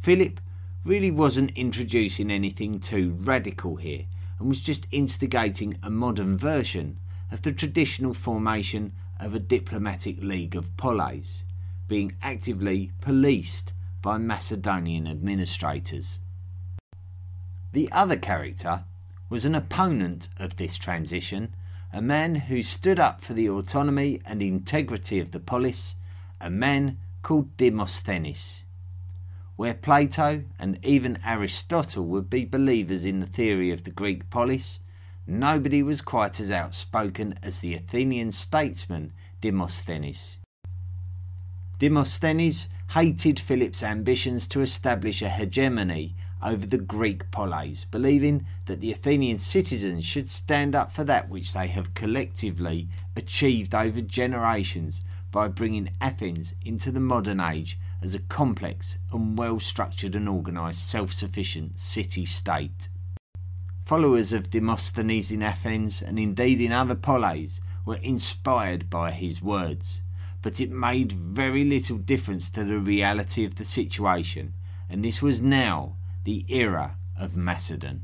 Philip 0.00 0.40
really 0.84 1.10
wasn't 1.10 1.50
introducing 1.56 2.30
anything 2.30 2.78
too 2.78 3.16
radical 3.20 3.76
here 3.76 4.04
and 4.38 4.48
was 4.48 4.60
just 4.60 4.86
instigating 4.90 5.78
a 5.82 5.88
modern 5.88 6.36
version 6.36 6.98
of 7.32 7.40
the 7.42 7.52
traditional 7.52 8.12
formation 8.12 8.92
of 9.18 9.34
a 9.34 9.38
diplomatic 9.38 10.22
league 10.22 10.54
of 10.54 10.76
polis, 10.76 11.44
being 11.88 12.14
actively 12.22 12.92
policed 13.00 13.72
by 14.02 14.18
Macedonian 14.18 15.06
administrators. 15.06 16.20
The 17.72 17.90
other 17.90 18.16
character 18.16 18.84
was 19.30 19.46
an 19.46 19.54
opponent 19.54 20.28
of 20.38 20.56
this 20.56 20.76
transition, 20.76 21.54
a 21.92 22.02
man 22.02 22.34
who 22.34 22.60
stood 22.60 23.00
up 23.00 23.22
for 23.22 23.32
the 23.32 23.48
autonomy 23.48 24.20
and 24.26 24.42
integrity 24.42 25.18
of 25.18 25.30
the 25.30 25.40
polis, 25.40 25.96
a 26.40 26.50
man 26.50 26.98
called 27.22 27.56
Demosthenes 27.56 28.63
where 29.56 29.74
Plato 29.74 30.44
and 30.58 30.78
even 30.84 31.18
Aristotle 31.24 32.04
would 32.06 32.28
be 32.28 32.44
believers 32.44 33.04
in 33.04 33.20
the 33.20 33.26
theory 33.26 33.70
of 33.70 33.84
the 33.84 33.90
Greek 33.90 34.28
polis, 34.30 34.80
nobody 35.26 35.82
was 35.82 36.00
quite 36.00 36.40
as 36.40 36.50
outspoken 36.50 37.38
as 37.42 37.60
the 37.60 37.74
Athenian 37.74 38.30
statesman 38.30 39.12
Demosthenes. 39.40 40.38
Demosthenes 41.78 42.68
hated 42.90 43.38
Philip's 43.38 43.82
ambitions 43.82 44.46
to 44.48 44.60
establish 44.60 45.22
a 45.22 45.28
hegemony 45.28 46.14
over 46.42 46.66
the 46.66 46.78
Greek 46.78 47.30
polis, 47.30 47.84
believing 47.84 48.46
that 48.66 48.80
the 48.80 48.92
Athenian 48.92 49.38
citizens 49.38 50.04
should 50.04 50.28
stand 50.28 50.74
up 50.74 50.92
for 50.92 51.04
that 51.04 51.28
which 51.28 51.52
they 51.52 51.68
have 51.68 51.94
collectively 51.94 52.88
achieved 53.16 53.74
over 53.74 54.00
generations 54.00 55.00
by 55.30 55.48
bringing 55.48 55.90
Athens 56.00 56.54
into 56.64 56.90
the 56.90 57.00
modern 57.00 57.40
age 57.40 57.78
as 58.04 58.14
a 58.14 58.18
complex 58.18 58.98
and 59.10 59.38
well 59.38 59.58
structured 59.58 60.14
and 60.14 60.28
organised 60.28 60.88
self 60.88 61.10
sufficient 61.10 61.78
city 61.78 62.26
state. 62.26 62.88
Followers 63.82 64.32
of 64.32 64.50
Demosthenes 64.50 65.32
in 65.32 65.42
Athens 65.42 66.02
and 66.02 66.18
indeed 66.18 66.60
in 66.60 66.70
other 66.70 66.94
polis 66.94 67.62
were 67.86 67.96
inspired 67.96 68.90
by 68.90 69.10
his 69.10 69.40
words, 69.40 70.02
but 70.42 70.60
it 70.60 70.70
made 70.70 71.12
very 71.12 71.64
little 71.64 71.96
difference 71.96 72.50
to 72.50 72.62
the 72.62 72.78
reality 72.78 73.44
of 73.44 73.54
the 73.54 73.64
situation, 73.64 74.52
and 74.88 75.02
this 75.02 75.22
was 75.22 75.40
now 75.40 75.96
the 76.24 76.44
era 76.48 76.96
of 77.18 77.36
Macedon. 77.36 78.02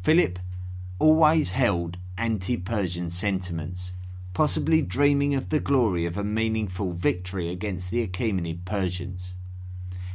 Philip 0.00 0.38
always 0.98 1.50
held 1.50 1.98
anti 2.16 2.56
Persian 2.56 3.10
sentiments 3.10 3.92
possibly 4.32 4.80
dreaming 4.80 5.34
of 5.34 5.48
the 5.48 5.60
glory 5.60 6.06
of 6.06 6.16
a 6.16 6.24
meaningful 6.24 6.92
victory 6.92 7.48
against 7.48 7.90
the 7.90 8.06
Achaemenid 8.06 8.64
Persians. 8.64 9.34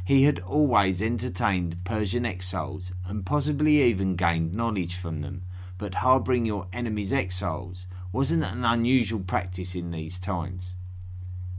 He 0.04 0.22
had 0.22 0.38
always 0.40 1.02
entertained 1.02 1.84
Persian 1.84 2.24
exiles 2.24 2.92
and 3.04 3.26
possibly 3.26 3.82
even 3.82 4.16
gained 4.16 4.54
knowledge 4.54 4.94
from 4.94 5.20
them, 5.20 5.42
but 5.78 5.96
harbouring 5.96 6.46
your 6.46 6.68
enemy's 6.72 7.12
exiles 7.12 7.86
wasn't 8.12 8.44
an 8.44 8.64
unusual 8.64 9.20
practice 9.20 9.74
in 9.74 9.90
these 9.90 10.18
times. 10.18 10.74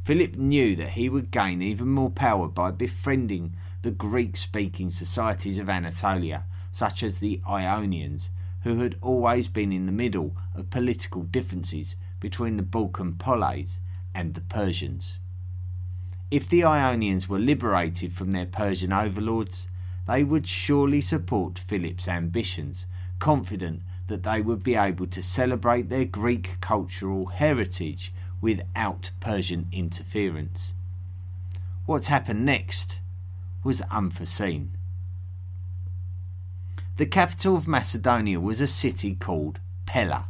Philip 0.06 0.36
knew 0.36 0.76
that 0.78 0.92
he 0.92 1.10
would 1.10 1.30
gain 1.30 1.62
even 1.62 1.90
more 1.90 2.10
power 2.10 2.48
by 2.48 2.72
befriending 2.72 3.54
the 3.82 3.92
Greek 3.92 4.38
speaking 4.38 4.90
societies 4.90 5.60
of 5.60 5.70
Anatolia, 5.70 6.46
such 6.72 7.04
as 7.04 7.20
the 7.20 7.42
Ionians, 7.48 8.30
who 8.62 8.80
had 8.80 8.96
always 9.02 9.48
been 9.48 9.72
in 9.72 9.86
the 9.86 9.92
middle 9.92 10.36
of 10.56 10.70
political 10.70 11.24
differences 11.24 11.96
between 12.20 12.58
the 12.58 12.64
Balkan 12.64 13.14
poleis 13.14 13.80
and 14.14 14.34
the 14.34 14.42
Persians. 14.42 15.20
If 16.30 16.50
the 16.50 16.64
Ionians 16.64 17.30
were 17.30 17.40
liberated 17.40 18.14
from 18.14 18.32
their 18.32 18.46
Persian 18.46 18.92
overlords, 18.92 19.68
they 20.08 20.24
would 20.24 20.48
surely 20.48 21.02
support 21.02 21.60
Philip's 21.60 22.08
ambitions, 22.08 22.86
confident 23.20 23.82
that 24.08 24.24
they 24.24 24.42
would 24.42 24.64
be 24.64 24.76
able 24.76 25.08
to 25.08 25.22
celebrate 25.22 25.90
their 25.90 26.06
Greek 26.06 26.60
cultural 26.62 27.28
heritage 27.28 28.14
without 28.42 29.12
Persian 29.20 29.68
interference. 29.72 30.74
What 31.86 32.08
happened 32.08 32.46
next 32.46 33.00
was 33.64 33.82
unforeseen. 33.92 34.72
The 36.98 37.06
capital 37.06 37.56
of 37.56 37.68
Macedonia 37.68 38.40
was 38.40 38.60
a 38.60 38.68
city 38.68 39.16
called 39.16 39.60
Pella. 39.86 40.30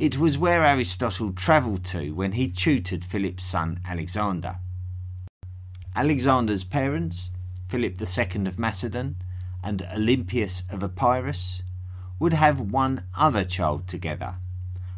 It 0.00 0.16
was 0.16 0.38
where 0.38 0.64
Aristotle 0.64 1.30
travelled 1.30 1.84
to 1.92 2.12
when 2.12 2.32
he 2.32 2.48
tutored 2.48 3.04
Philip's 3.04 3.44
son 3.44 3.80
Alexander. 3.84 4.56
Alexander's 5.94 6.64
parents, 6.64 7.32
Philip 7.68 8.00
II 8.00 8.46
of 8.46 8.58
Macedon 8.58 9.16
and 9.62 9.82
Olympias 9.94 10.62
of 10.70 10.82
Epirus, 10.82 11.60
would 12.18 12.32
have 12.32 12.72
one 12.72 13.04
other 13.14 13.44
child 13.44 13.86
together, 13.86 14.36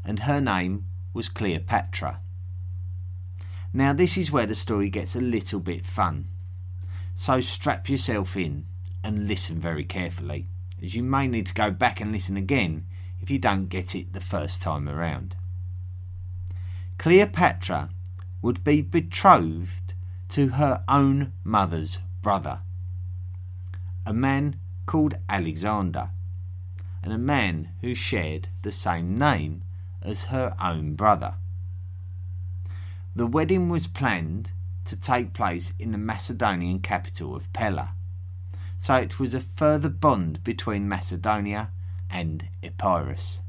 and 0.05 0.21
her 0.21 0.41
name 0.41 0.87
was 1.12 1.29
Cleopatra. 1.29 2.21
Now, 3.73 3.93
this 3.93 4.17
is 4.17 4.31
where 4.31 4.47
the 4.47 4.55
story 4.55 4.88
gets 4.88 5.17
a 5.17 5.21
little 5.21 5.59
bit 5.59 5.85
fun. 5.85 6.29
So 7.17 7.41
strap 7.41 7.88
yourself 7.88 8.37
in 8.37 8.67
and 9.03 9.27
listen 9.27 9.59
very 9.59 9.83
carefully, 9.83 10.47
as 10.81 10.95
you 10.95 11.03
may 11.03 11.27
need 11.27 11.47
to 11.47 11.55
go 11.55 11.73
back 11.73 12.01
and 12.01 12.12
listen 12.12 12.37
again 12.37 12.87
if 13.23 13.31
you 13.31 13.39
don't 13.39 13.69
get 13.69 13.95
it 13.95 14.13
the 14.13 14.21
first 14.21 14.61
time 14.61 14.89
around. 14.89 15.37
Cleopatra 16.99 17.89
would 18.43 18.65
be 18.65 18.83
betrothed 18.83 19.95
to 20.29 20.49
her 20.49 20.83
own 20.89 21.33
mother's 21.45 22.01
brother, 22.21 22.61
a 24.05 24.13
man 24.13 24.57
called 24.87 25.15
Alexander, 25.29 26.11
and 27.03 27.13
a 27.13 27.19
man 27.19 27.71
who 27.81 27.95
shared 27.95 28.49
the 28.63 28.73
same 28.73 29.17
name 29.17 29.63
as 30.03 30.25
her 30.25 30.57
own 30.61 30.95
brother. 30.95 31.35
The 33.15 33.27
wedding 33.27 33.69
was 33.69 33.87
planned 33.87 34.51
to 34.85 34.99
take 34.99 35.33
place 35.33 35.75
in 35.79 35.93
the 35.93 35.99
Macedonian 35.99 36.81
capital 36.81 37.37
of 37.37 37.53
Pella, 37.53 37.91
so 38.77 38.97
it 38.97 39.21
was 39.21 39.33
a 39.33 39.41
further 39.41 39.89
bond 39.89 40.43
between 40.43 40.89
Macedonia 40.89 41.71
and 42.12 42.46
Epirus. 42.62 43.40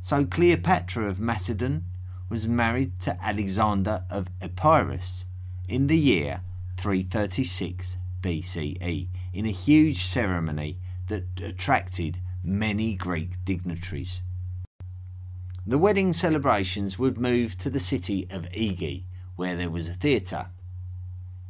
So 0.00 0.24
Cleopatra 0.24 1.08
of 1.08 1.18
Macedon 1.18 1.86
was 2.28 2.46
married 2.46 3.00
to 3.00 3.20
Alexander 3.22 4.04
of 4.08 4.28
Epirus 4.40 5.24
in 5.68 5.88
the 5.88 5.98
year 5.98 6.42
336 6.76 7.96
BCE 8.22 9.08
in 9.32 9.46
a 9.46 9.50
huge 9.50 10.04
ceremony 10.04 10.78
that 11.08 11.24
attracted 11.42 12.20
many 12.44 12.94
Greek 12.94 13.44
dignitaries. 13.44 14.22
The 15.66 15.78
wedding 15.78 16.12
celebrations 16.12 16.98
would 16.98 17.18
move 17.18 17.58
to 17.58 17.70
the 17.70 17.78
city 17.78 18.26
of 18.30 18.48
Aegae, 18.52 19.04
where 19.36 19.56
there 19.56 19.70
was 19.70 19.88
a 19.88 19.92
theatre. 19.92 20.46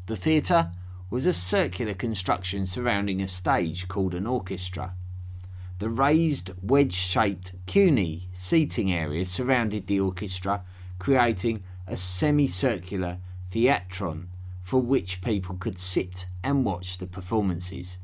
The 0.07 0.17
theatre 0.17 0.73
was 1.11 1.27
a 1.27 1.33
circular 1.33 1.95
construction 1.95 2.67
surrounding 2.67 3.23
a 3.23 3.29
stage 3.29 3.87
called 3.89 4.15
an 4.15 4.27
orchestra. 4.27 4.95
The 5.81 5.89
raised 5.89 6.51
wedge 6.61 6.93
shaped 6.95 7.55
cunei 7.67 8.25
seating 8.35 8.93
area 8.93 9.25
surrounded 9.25 9.87
the 9.87 9.99
orchestra, 9.99 10.63
creating 10.99 11.63
a 11.87 11.97
semicircular 11.97 13.17
theatron 13.51 14.27
for 14.63 14.83
which 14.83 15.23
people 15.23 15.57
could 15.57 15.79
sit 15.79 16.27
and 16.45 16.67
watch 16.67 16.99
the 16.99 17.07
performances. 17.07 17.97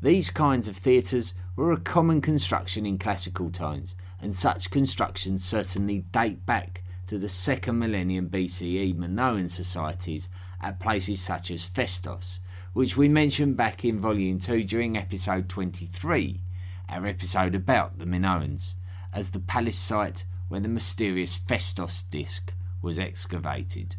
These 0.00 0.30
kinds 0.30 0.68
of 0.68 0.76
theatres 0.76 1.34
were 1.56 1.72
a 1.72 1.80
common 1.80 2.20
construction 2.20 2.86
in 2.86 2.98
classical 2.98 3.50
times, 3.50 3.96
and 4.22 4.32
such 4.32 4.70
constructions 4.70 5.44
certainly 5.44 6.04
date 6.12 6.46
back 6.46 6.84
to 7.08 7.18
the 7.18 7.28
second 7.28 7.80
millennium 7.80 8.30
BCE 8.30 8.96
Minoan 8.96 9.48
societies 9.48 10.28
at 10.62 10.78
places 10.78 11.20
such 11.20 11.50
as 11.50 11.68
Festos, 11.68 12.38
which 12.74 12.96
we 12.96 13.08
mentioned 13.08 13.56
back 13.56 13.84
in 13.84 13.98
Volume 13.98 14.38
2 14.38 14.62
during 14.62 14.96
episode 14.96 15.48
23, 15.48 16.40
our 16.88 17.06
episode 17.06 17.54
about 17.54 17.98
the 17.98 18.04
Minoans, 18.04 18.74
as 19.12 19.30
the 19.30 19.40
palace 19.40 19.78
site 19.78 20.24
where 20.48 20.60
the 20.60 20.68
mysterious 20.68 21.38
Phaistos 21.38 22.02
disc 22.10 22.52
was 22.82 22.98
excavated. 22.98 23.96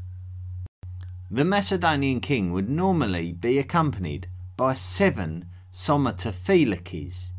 The 1.32 1.44
Macedonian 1.44 2.20
king 2.20 2.54
would 2.54 2.70
normally 2.70 3.32
be 3.34 3.58
accompanied 3.58 4.28
by 4.56 4.76
seven 4.76 5.46
somatophylakes, 5.72 7.32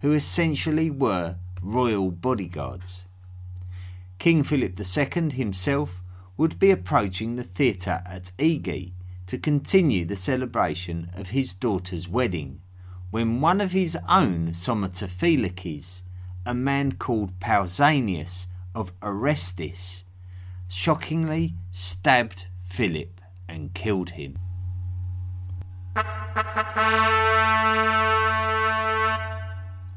who 0.00 0.12
essentially 0.12 0.90
were 0.90 1.36
royal 1.62 2.10
bodyguards. 2.10 3.04
King 4.18 4.42
Philip 4.44 4.78
II 4.78 5.30
himself 5.30 6.02
would 6.36 6.58
be 6.58 6.70
approaching 6.70 7.36
the 7.36 7.42
theatre 7.42 8.02
at 8.06 8.32
Aegae 8.38 8.92
to 9.26 9.38
continue 9.38 10.04
the 10.04 10.16
celebration 10.16 11.10
of 11.14 11.30
his 11.30 11.54
daughter's 11.54 12.08
wedding, 12.08 12.60
when 13.10 13.40
one 13.40 13.60
of 13.60 13.72
his 13.72 13.98
own 14.08 14.48
somatophylakes, 14.52 16.02
a 16.46 16.54
man 16.54 16.92
called 16.92 17.38
Pausanias 17.40 18.46
of 18.74 18.98
Orestis, 19.00 20.04
shockingly 20.68 21.54
stabbed 21.72 22.46
Philip 22.62 23.20
and 23.48 23.74
killed 23.74 24.10
him. 24.10 24.38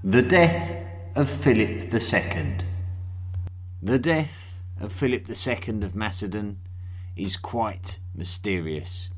The 0.04 0.22
death 0.22 0.84
of 1.16 1.30
Philip 1.30 1.94
II. 1.94 2.58
The 3.82 4.00
death 4.00 4.60
of 4.80 4.92
Philip 4.92 5.30
II 5.30 5.84
of 5.84 5.96
Macedon 5.96 6.60
is 7.16 7.38
quite 7.38 8.00
mysterious. 8.16 9.10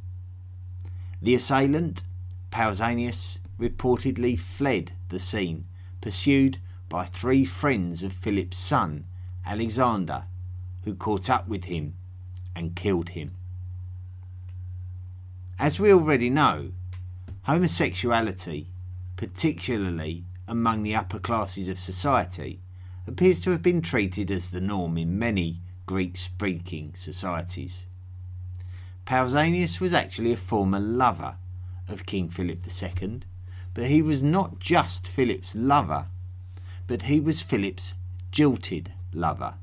The 1.21 1.33
assailant, 1.35 2.03
Pausanias, 2.51 3.39
reportedly 3.59 4.37
fled 4.37 4.91
the 5.09 5.19
scene, 5.19 5.65
pursued 6.01 6.59
by 6.89 7.05
three 7.05 7.45
friends 7.45 8.03
of 8.03 8.13
Philip's 8.13 8.57
son, 8.57 9.05
Alexander, 9.45 10.25
who 10.83 10.93
caught 10.95 11.29
up 11.29 11.47
with 11.47 11.65
him 11.65 11.95
and 12.55 12.75
killed 12.75 13.09
him. 13.09 13.31
As 15.57 15.79
we 15.79 15.91
already 15.91 16.29
know, 16.29 16.71
homosexuality, 17.43 18.67
particularly 19.15 20.25
among 20.47 20.83
the 20.83 20.95
upper 20.95 21.19
classes 21.19 21.69
of 21.69 21.79
society 21.79 22.59
appears 23.07 23.39
to 23.41 23.51
have 23.51 23.61
been 23.61 23.81
treated 23.81 24.29
as 24.31 24.49
the 24.49 24.61
norm 24.61 24.97
in 24.97 25.17
many 25.17 25.61
Greek 25.85 26.17
speaking 26.17 26.93
societies. 26.95 27.85
Pausanias 29.05 29.79
was 29.79 29.93
actually 29.93 30.33
a 30.33 30.37
former 30.37 30.79
lover 30.79 31.35
of 31.87 32.05
King 32.05 32.29
Philip 32.29 32.59
II, 32.65 33.21
but 33.75 33.85
he 33.85 34.01
was 34.01 34.23
not 34.23 34.57
just 34.57 35.07
Philip's 35.07 35.53
lover, 35.53 36.05
but 36.87 37.03
he 37.03 37.19
was 37.19 37.41
Philip's 37.41 37.93
jilted 38.31 38.93
lover. 39.13 39.55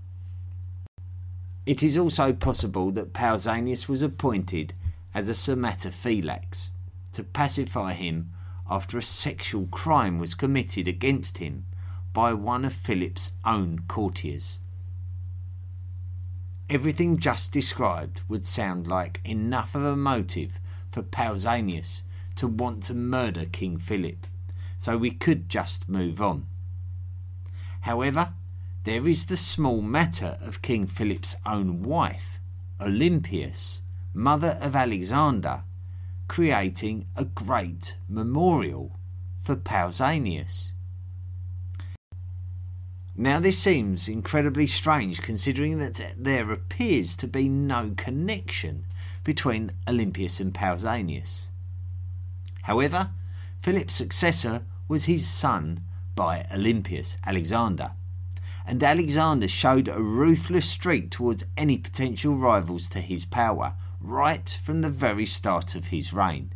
It 1.64 1.82
is 1.82 1.96
also 1.96 2.32
possible 2.32 2.92
that 2.92 3.14
Pausanias 3.14 3.88
was 3.88 4.02
appointed 4.02 4.74
as 5.14 5.28
a 5.28 5.32
somatophylax 5.32 6.68
to 7.12 7.24
pacify 7.24 7.94
him 7.94 8.30
after 8.70 8.98
a 8.98 9.02
sexual 9.02 9.66
crime 9.66 10.18
was 10.18 10.34
committed 10.34 10.86
against 10.86 11.38
him 11.38 11.64
by 12.12 12.34
one 12.34 12.64
of 12.64 12.72
Philip's 12.72 13.32
own 13.44 13.84
courtiers. 13.88 14.58
Everything 16.68 17.18
just 17.18 17.52
described 17.52 18.22
would 18.28 18.46
sound 18.46 18.86
like 18.86 19.20
enough 19.24 19.74
of 19.74 19.84
a 19.84 19.96
motive 19.96 20.52
for 20.90 21.02
Pausanias 21.02 22.02
to 22.42 22.48
want 22.48 22.82
to 22.82 22.92
murder 22.92 23.44
King 23.44 23.78
Philip, 23.78 24.26
so 24.76 24.98
we 24.98 25.12
could 25.12 25.48
just 25.48 25.88
move 25.88 26.20
on. 26.20 26.48
However, 27.82 28.32
there 28.82 29.06
is 29.06 29.26
the 29.26 29.36
small 29.36 29.80
matter 29.80 30.38
of 30.40 30.60
King 30.60 30.88
Philip's 30.88 31.36
own 31.46 31.84
wife, 31.84 32.40
Olympias, 32.80 33.80
mother 34.12 34.58
of 34.60 34.74
Alexander, 34.74 35.62
creating 36.26 37.06
a 37.14 37.26
great 37.26 37.96
memorial 38.08 38.98
for 39.40 39.54
Pausanias. 39.54 40.72
Now, 43.14 43.38
this 43.38 43.56
seems 43.56 44.08
incredibly 44.08 44.66
strange 44.66 45.22
considering 45.22 45.78
that 45.78 46.16
there 46.18 46.50
appears 46.50 47.14
to 47.18 47.28
be 47.28 47.48
no 47.48 47.92
connection 47.96 48.86
between 49.22 49.70
Olympias 49.86 50.40
and 50.40 50.52
Pausanias. 50.52 51.42
However, 52.62 53.10
Philip's 53.60 53.94
successor 53.94 54.64
was 54.88 55.04
his 55.04 55.26
son 55.26 55.84
by 56.14 56.46
Olympias, 56.52 57.16
Alexander, 57.24 57.92
and 58.66 58.82
Alexander 58.82 59.48
showed 59.48 59.88
a 59.88 60.00
ruthless 60.00 60.68
streak 60.68 61.10
towards 61.10 61.44
any 61.56 61.78
potential 61.78 62.36
rivals 62.36 62.88
to 62.90 63.00
his 63.00 63.24
power, 63.24 63.74
right 64.00 64.58
from 64.62 64.80
the 64.80 64.90
very 64.90 65.26
start 65.26 65.74
of 65.74 65.88
his 65.88 66.12
reign. 66.12 66.52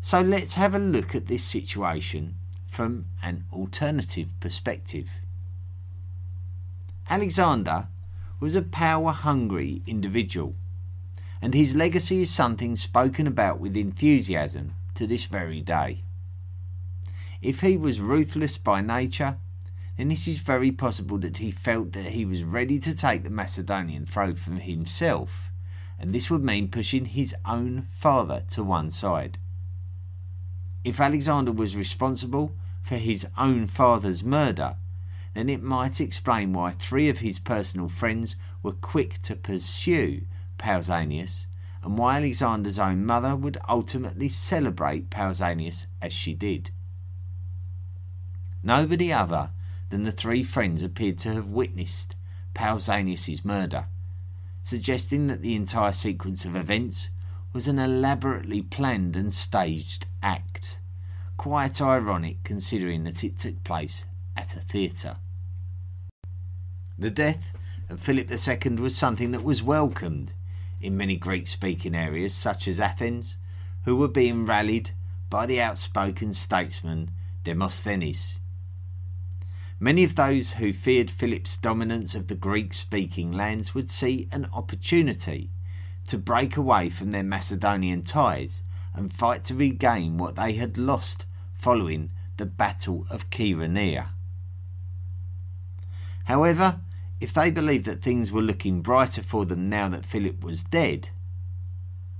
So 0.00 0.20
let's 0.20 0.54
have 0.54 0.74
a 0.74 0.78
look 0.78 1.14
at 1.14 1.26
this 1.26 1.44
situation 1.44 2.36
from 2.66 3.06
an 3.22 3.44
alternative 3.52 4.28
perspective. 4.40 5.10
Alexander 7.08 7.88
was 8.40 8.54
a 8.54 8.62
power 8.62 9.12
hungry 9.12 9.82
individual, 9.86 10.54
and 11.44 11.52
his 11.52 11.74
legacy 11.74 12.22
is 12.22 12.30
something 12.30 12.74
spoken 12.74 13.26
about 13.26 13.60
with 13.60 13.76
enthusiasm 13.76 14.74
to 14.94 15.06
this 15.06 15.26
very 15.26 15.60
day. 15.60 16.02
If 17.42 17.60
he 17.60 17.76
was 17.76 18.00
ruthless 18.00 18.56
by 18.56 18.80
nature, 18.80 19.36
then 19.98 20.10
it 20.10 20.26
is 20.26 20.38
very 20.38 20.72
possible 20.72 21.18
that 21.18 21.36
he 21.36 21.50
felt 21.50 21.92
that 21.92 22.06
he 22.06 22.24
was 22.24 22.42
ready 22.42 22.78
to 22.78 22.94
take 22.94 23.24
the 23.24 23.28
Macedonian 23.28 24.06
throne 24.06 24.36
for 24.36 24.52
himself 24.52 25.50
and 25.98 26.14
this 26.14 26.30
would 26.30 26.42
mean 26.42 26.70
pushing 26.70 27.04
his 27.04 27.34
own 27.44 27.82
father 27.90 28.42
to 28.48 28.64
one 28.64 28.90
side. 28.90 29.36
If 30.82 30.98
Alexander 30.98 31.52
was 31.52 31.76
responsible 31.76 32.54
for 32.82 32.96
his 32.96 33.26
own 33.36 33.66
father's 33.66 34.24
murder, 34.24 34.76
then 35.34 35.50
it 35.50 35.62
might 35.62 36.00
explain 36.00 36.54
why 36.54 36.70
three 36.70 37.10
of 37.10 37.18
his 37.18 37.38
personal 37.38 37.90
friends 37.90 38.34
were 38.62 38.72
quick 38.72 39.20
to 39.20 39.36
pursue 39.36 40.22
Pausanias 40.58 41.46
and 41.82 41.98
why 41.98 42.16
Alexander's 42.16 42.78
own 42.78 43.04
mother 43.04 43.36
would 43.36 43.58
ultimately 43.68 44.28
celebrate 44.28 45.10
Pausanias 45.10 45.86
as 46.00 46.12
she 46.12 46.32
did. 46.34 46.70
Nobody 48.62 49.12
other 49.12 49.50
than 49.90 50.02
the 50.02 50.12
three 50.12 50.42
friends 50.42 50.82
appeared 50.82 51.18
to 51.18 51.34
have 51.34 51.48
witnessed 51.48 52.16
Pausanias's 52.54 53.44
murder, 53.44 53.86
suggesting 54.62 55.26
that 55.26 55.42
the 55.42 55.54
entire 55.54 55.92
sequence 55.92 56.46
of 56.46 56.56
events 56.56 57.10
was 57.52 57.68
an 57.68 57.78
elaborately 57.78 58.62
planned 58.62 59.14
and 59.14 59.32
staged 59.32 60.06
act. 60.22 60.80
Quite 61.36 61.82
ironic 61.82 62.42
considering 62.44 63.04
that 63.04 63.22
it 63.22 63.38
took 63.38 63.62
place 63.62 64.06
at 64.36 64.56
a 64.56 64.60
theatre. 64.60 65.16
The 66.98 67.10
death 67.10 67.52
of 67.90 68.00
Philip 68.00 68.30
II 68.30 68.76
was 68.76 68.96
something 68.96 69.32
that 69.32 69.44
was 69.44 69.62
welcomed 69.62 70.32
in 70.84 70.96
many 70.96 71.16
Greek 71.16 71.48
speaking 71.48 71.94
areas, 71.94 72.34
such 72.34 72.68
as 72.68 72.78
Athens, 72.78 73.36
who 73.84 73.96
were 73.96 74.08
being 74.08 74.44
rallied 74.44 74.90
by 75.30 75.46
the 75.46 75.60
outspoken 75.60 76.32
statesman 76.32 77.10
Demosthenes. 77.42 78.40
Many 79.80 80.04
of 80.04 80.14
those 80.14 80.52
who 80.52 80.72
feared 80.72 81.10
Philip's 81.10 81.56
dominance 81.56 82.14
of 82.14 82.28
the 82.28 82.34
Greek 82.34 82.72
speaking 82.72 83.32
lands 83.32 83.74
would 83.74 83.90
see 83.90 84.28
an 84.30 84.46
opportunity 84.54 85.50
to 86.06 86.18
break 86.18 86.56
away 86.56 86.88
from 86.88 87.10
their 87.10 87.22
Macedonian 87.22 88.02
ties 88.02 88.62
and 88.94 89.12
fight 89.12 89.44
to 89.44 89.54
regain 89.54 90.16
what 90.16 90.36
they 90.36 90.52
had 90.52 90.78
lost 90.78 91.26
following 91.52 92.10
the 92.36 92.46
Battle 92.46 93.06
of 93.10 93.30
Chaeronea. 93.30 94.08
However, 96.24 96.80
if 97.20 97.32
they 97.32 97.50
believed 97.50 97.84
that 97.86 98.02
things 98.02 98.30
were 98.30 98.42
looking 98.42 98.80
brighter 98.82 99.22
for 99.22 99.44
them 99.44 99.68
now 99.68 99.88
that 99.88 100.06
Philip 100.06 100.42
was 100.42 100.62
dead, 100.64 101.10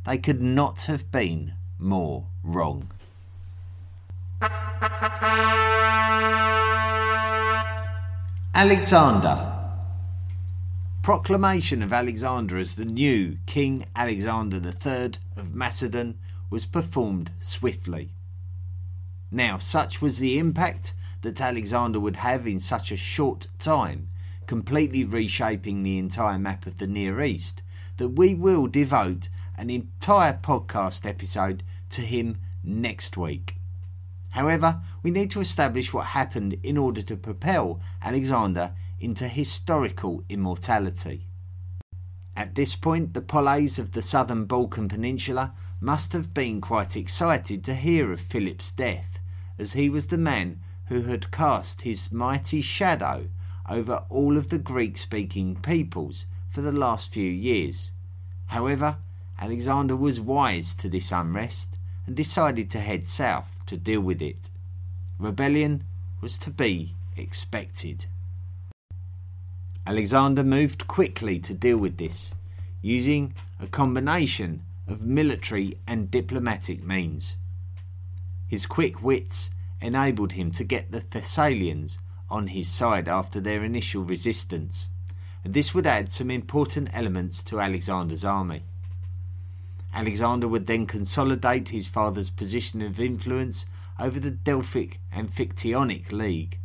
they 0.06 0.18
could 0.18 0.40
not 0.40 0.82
have 0.82 1.10
been 1.10 1.54
more 1.78 2.26
wrong. 2.42 2.90
Alexander 8.54 9.50
Proclamation 11.02 11.82
of 11.82 11.92
Alexander 11.92 12.56
as 12.56 12.76
the 12.76 12.84
new 12.86 13.36
King 13.44 13.84
Alexander 13.94 14.56
III 14.56 15.12
of 15.36 15.54
Macedon 15.54 16.18
was 16.48 16.64
performed 16.64 17.30
swiftly. 17.40 18.10
Now, 19.30 19.58
such 19.58 20.00
was 20.00 20.18
the 20.18 20.38
impact 20.38 20.94
that 21.20 21.40
Alexander 21.40 22.00
would 22.00 22.16
have 22.16 22.46
in 22.46 22.60
such 22.60 22.90
a 22.90 22.96
short 22.96 23.48
time, 23.58 24.08
completely 24.46 25.04
reshaping 25.04 25.82
the 25.82 25.98
entire 25.98 26.38
map 26.38 26.66
of 26.66 26.78
the 26.78 26.86
Near 26.86 27.22
East, 27.22 27.62
that 27.96 28.10
we 28.10 28.34
will 28.34 28.66
devote 28.66 29.28
an 29.56 29.70
entire 29.70 30.34
podcast 30.34 31.06
episode 31.06 31.62
to 31.90 32.00
him 32.00 32.38
next 32.62 33.16
week. 33.16 33.56
However, 34.30 34.80
we 35.02 35.10
need 35.10 35.30
to 35.30 35.40
establish 35.40 35.92
what 35.92 36.06
happened 36.06 36.58
in 36.62 36.76
order 36.76 37.02
to 37.02 37.16
propel 37.16 37.80
Alexander 38.02 38.72
into 38.98 39.28
historical 39.28 40.24
immortality. 40.28 41.28
At 42.36 42.56
this 42.56 42.74
point, 42.74 43.14
the 43.14 43.20
poleis 43.20 43.78
of 43.78 43.92
the 43.92 44.02
southern 44.02 44.46
Balkan 44.46 44.88
Peninsula 44.88 45.54
must 45.80 46.12
have 46.14 46.34
been 46.34 46.60
quite 46.60 46.96
excited 46.96 47.62
to 47.64 47.74
hear 47.74 48.10
of 48.10 48.20
Philip's 48.20 48.72
death, 48.72 49.20
as 49.56 49.74
he 49.74 49.88
was 49.88 50.08
the 50.08 50.18
man 50.18 50.60
who 50.86 51.02
had 51.02 51.30
cast 51.30 51.82
his 51.82 52.10
mighty 52.10 52.60
shadow 52.60 53.28
over 53.68 54.04
all 54.08 54.36
of 54.36 54.50
the 54.50 54.58
Greek 54.58 54.98
speaking 54.98 55.56
peoples 55.56 56.26
for 56.50 56.60
the 56.60 56.72
last 56.72 57.12
few 57.12 57.30
years. 57.30 57.90
However, 58.46 58.98
Alexander 59.40 59.96
was 59.96 60.20
wise 60.20 60.74
to 60.76 60.88
this 60.88 61.10
unrest 61.10 61.76
and 62.06 62.14
decided 62.14 62.70
to 62.70 62.80
head 62.80 63.06
south 63.06 63.60
to 63.66 63.76
deal 63.76 64.00
with 64.00 64.22
it. 64.22 64.50
Rebellion 65.18 65.84
was 66.20 66.38
to 66.38 66.50
be 66.50 66.94
expected. 67.16 68.06
Alexander 69.86 70.42
moved 70.42 70.86
quickly 70.86 71.38
to 71.40 71.54
deal 71.54 71.76
with 71.76 71.98
this, 71.98 72.34
using 72.80 73.34
a 73.60 73.66
combination 73.66 74.62
of 74.86 75.02
military 75.02 75.78
and 75.86 76.10
diplomatic 76.10 76.82
means. 76.82 77.36
His 78.46 78.66
quick 78.66 79.02
wits 79.02 79.50
enabled 79.80 80.32
him 80.32 80.52
to 80.52 80.64
get 80.64 80.90
the 80.90 81.00
Thessalians 81.00 81.98
on 82.30 82.48
his 82.48 82.68
side 82.68 83.08
after 83.08 83.40
their 83.40 83.62
initial 83.62 84.02
resistance, 84.02 84.90
and 85.42 85.54
this 85.54 85.74
would 85.74 85.86
add 85.86 86.10
some 86.10 86.30
important 86.30 86.88
elements 86.92 87.42
to 87.42 87.60
Alexander's 87.60 88.24
army. 88.24 88.62
Alexander 89.92 90.48
would 90.48 90.66
then 90.66 90.86
consolidate 90.86 91.68
his 91.68 91.86
father's 91.86 92.30
position 92.30 92.82
of 92.82 92.98
influence 92.98 93.66
over 93.98 94.18
the 94.18 94.30
Delphic 94.30 95.00
Amphictyonic 95.14 96.10
League, 96.10 96.58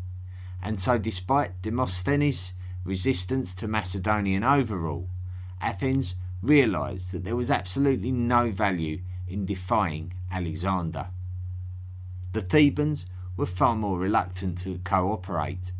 and 0.61 0.79
so 0.79 0.97
despite 0.97 1.61
Demosthenes' 1.61 2.53
resistance 2.83 3.53
to 3.55 3.67
Macedonian 3.67 4.43
overrule, 4.43 5.09
Athens 5.61 6.15
realised 6.41 7.11
that 7.11 7.23
there 7.25 7.35
was 7.35 7.51
absolutely 7.51 8.11
no 8.11 8.49
value 8.49 9.01
in 9.27 9.45
defying 9.45 10.13
Alexander. 10.31 11.07
The 12.33 12.41
Thebans 12.41 13.05
were 13.39 13.45
far 13.45 13.73
more 13.73 13.97
reluctant 13.97 14.57
to 14.57 14.81
cooperate. 14.83 15.71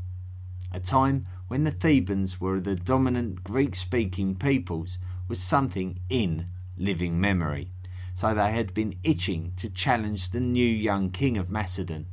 A 0.71 0.79
time 0.79 1.27
when 1.49 1.65
the 1.65 1.71
Thebans 1.71 2.39
were 2.39 2.61
the 2.61 2.73
dominant 2.73 3.43
Greek 3.43 3.75
speaking 3.75 4.33
peoples 4.33 4.97
was 5.27 5.41
something 5.41 5.99
in 6.09 6.47
living 6.77 7.19
memory, 7.19 7.69
so 8.13 8.33
they 8.33 8.53
had 8.53 8.73
been 8.73 8.95
itching 9.03 9.51
to 9.57 9.69
challenge 9.69 10.29
the 10.29 10.39
new 10.39 10.65
young 10.65 11.11
king 11.11 11.35
of 11.35 11.49
Macedon. 11.49 12.05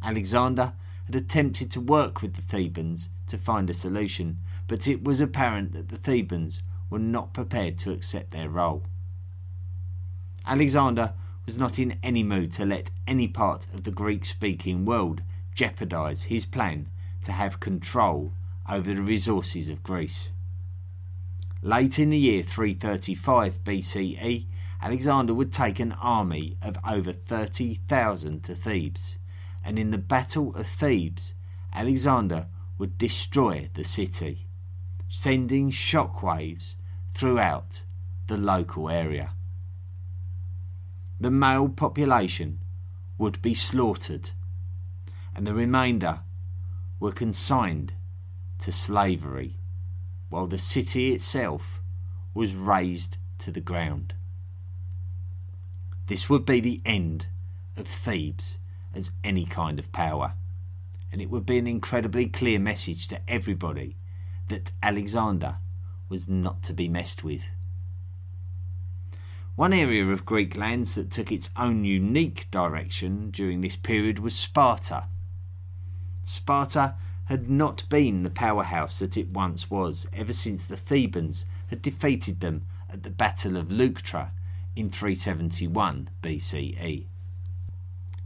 Alexander 0.00 0.74
had 1.06 1.16
attempted 1.16 1.68
to 1.72 1.80
work 1.80 2.22
with 2.22 2.34
the 2.34 2.42
Thebans 2.42 3.08
to 3.26 3.36
find 3.36 3.68
a 3.68 3.74
solution, 3.74 4.38
but 4.68 4.86
it 4.86 5.02
was 5.02 5.20
apparent 5.20 5.72
that 5.72 5.88
the 5.88 5.96
Thebans 5.96 6.62
were 6.88 7.00
not 7.00 7.34
prepared 7.34 7.78
to 7.78 7.90
accept 7.90 8.30
their 8.30 8.48
role. 8.48 8.84
Alexander 10.46 11.14
was 11.50 11.58
not 11.58 11.80
in 11.80 11.98
any 12.00 12.22
mood 12.22 12.52
to 12.52 12.64
let 12.64 12.92
any 13.08 13.26
part 13.26 13.66
of 13.74 13.82
the 13.82 13.90
Greek 13.90 14.24
speaking 14.24 14.84
world 14.84 15.20
jeopardize 15.52 16.30
his 16.30 16.46
plan 16.46 16.86
to 17.20 17.32
have 17.32 17.58
control 17.58 18.32
over 18.68 18.94
the 18.94 19.02
resources 19.02 19.68
of 19.68 19.82
Greece. 19.82 20.30
Late 21.60 21.98
in 21.98 22.10
the 22.10 22.16
year 22.16 22.44
335 22.44 23.64
BCE, 23.64 24.46
Alexander 24.80 25.34
would 25.34 25.52
take 25.52 25.80
an 25.80 25.90
army 26.00 26.56
of 26.62 26.78
over 26.88 27.10
30,000 27.10 28.44
to 28.44 28.54
Thebes, 28.54 29.18
and 29.64 29.76
in 29.76 29.90
the 29.90 29.98
Battle 29.98 30.54
of 30.54 30.68
Thebes, 30.68 31.34
Alexander 31.72 32.46
would 32.78 32.96
destroy 32.96 33.68
the 33.74 33.82
city, 33.82 34.46
sending 35.08 35.72
shockwaves 35.72 36.74
throughout 37.12 37.82
the 38.28 38.36
local 38.36 38.88
area. 38.88 39.32
The 41.20 41.30
male 41.30 41.68
population 41.68 42.60
would 43.18 43.42
be 43.42 43.54
slaughtered, 43.54 44.30
and 45.34 45.46
the 45.46 45.54
remainder 45.54 46.20
were 46.98 47.12
consigned 47.12 47.92
to 48.60 48.72
slavery, 48.72 49.58
while 50.30 50.46
the 50.46 50.58
city 50.58 51.12
itself 51.12 51.82
was 52.32 52.54
razed 52.54 53.18
to 53.38 53.52
the 53.52 53.60
ground. 53.60 54.14
This 56.06 56.28
would 56.28 56.46
be 56.46 56.60
the 56.60 56.80
end 56.84 57.26
of 57.76 57.86
Thebes 57.86 58.58
as 58.94 59.12
any 59.22 59.44
kind 59.44 59.78
of 59.78 59.92
power 59.92 60.34
and 61.12 61.20
it 61.20 61.30
would 61.30 61.46
be 61.46 61.58
an 61.58 61.66
incredibly 61.66 62.26
clear 62.26 62.58
message 62.58 63.08
to 63.08 63.20
everybody 63.28 63.96
that 64.48 64.72
Alexander 64.82 65.56
was 66.08 66.28
not 66.28 66.62
to 66.62 66.72
be 66.72 66.88
messed 66.88 67.24
with. 67.24 67.50
One 69.60 69.74
area 69.74 70.06
of 70.06 70.24
Greek 70.24 70.56
lands 70.56 70.94
that 70.94 71.10
took 71.10 71.30
its 71.30 71.50
own 71.54 71.84
unique 71.84 72.50
direction 72.50 73.30
during 73.30 73.60
this 73.60 73.76
period 73.76 74.18
was 74.18 74.34
Sparta. 74.34 75.04
Sparta 76.22 76.94
had 77.26 77.50
not 77.50 77.86
been 77.90 78.22
the 78.22 78.30
powerhouse 78.30 79.00
that 79.00 79.18
it 79.18 79.28
once 79.28 79.70
was 79.70 80.06
ever 80.14 80.32
since 80.32 80.64
the 80.64 80.78
Thebans 80.78 81.44
had 81.66 81.82
defeated 81.82 82.40
them 82.40 82.64
at 82.88 83.02
the 83.02 83.10
Battle 83.10 83.58
of 83.58 83.70
Leuctra 83.70 84.30
in 84.74 84.88
371 84.88 86.08
BCE. 86.22 87.04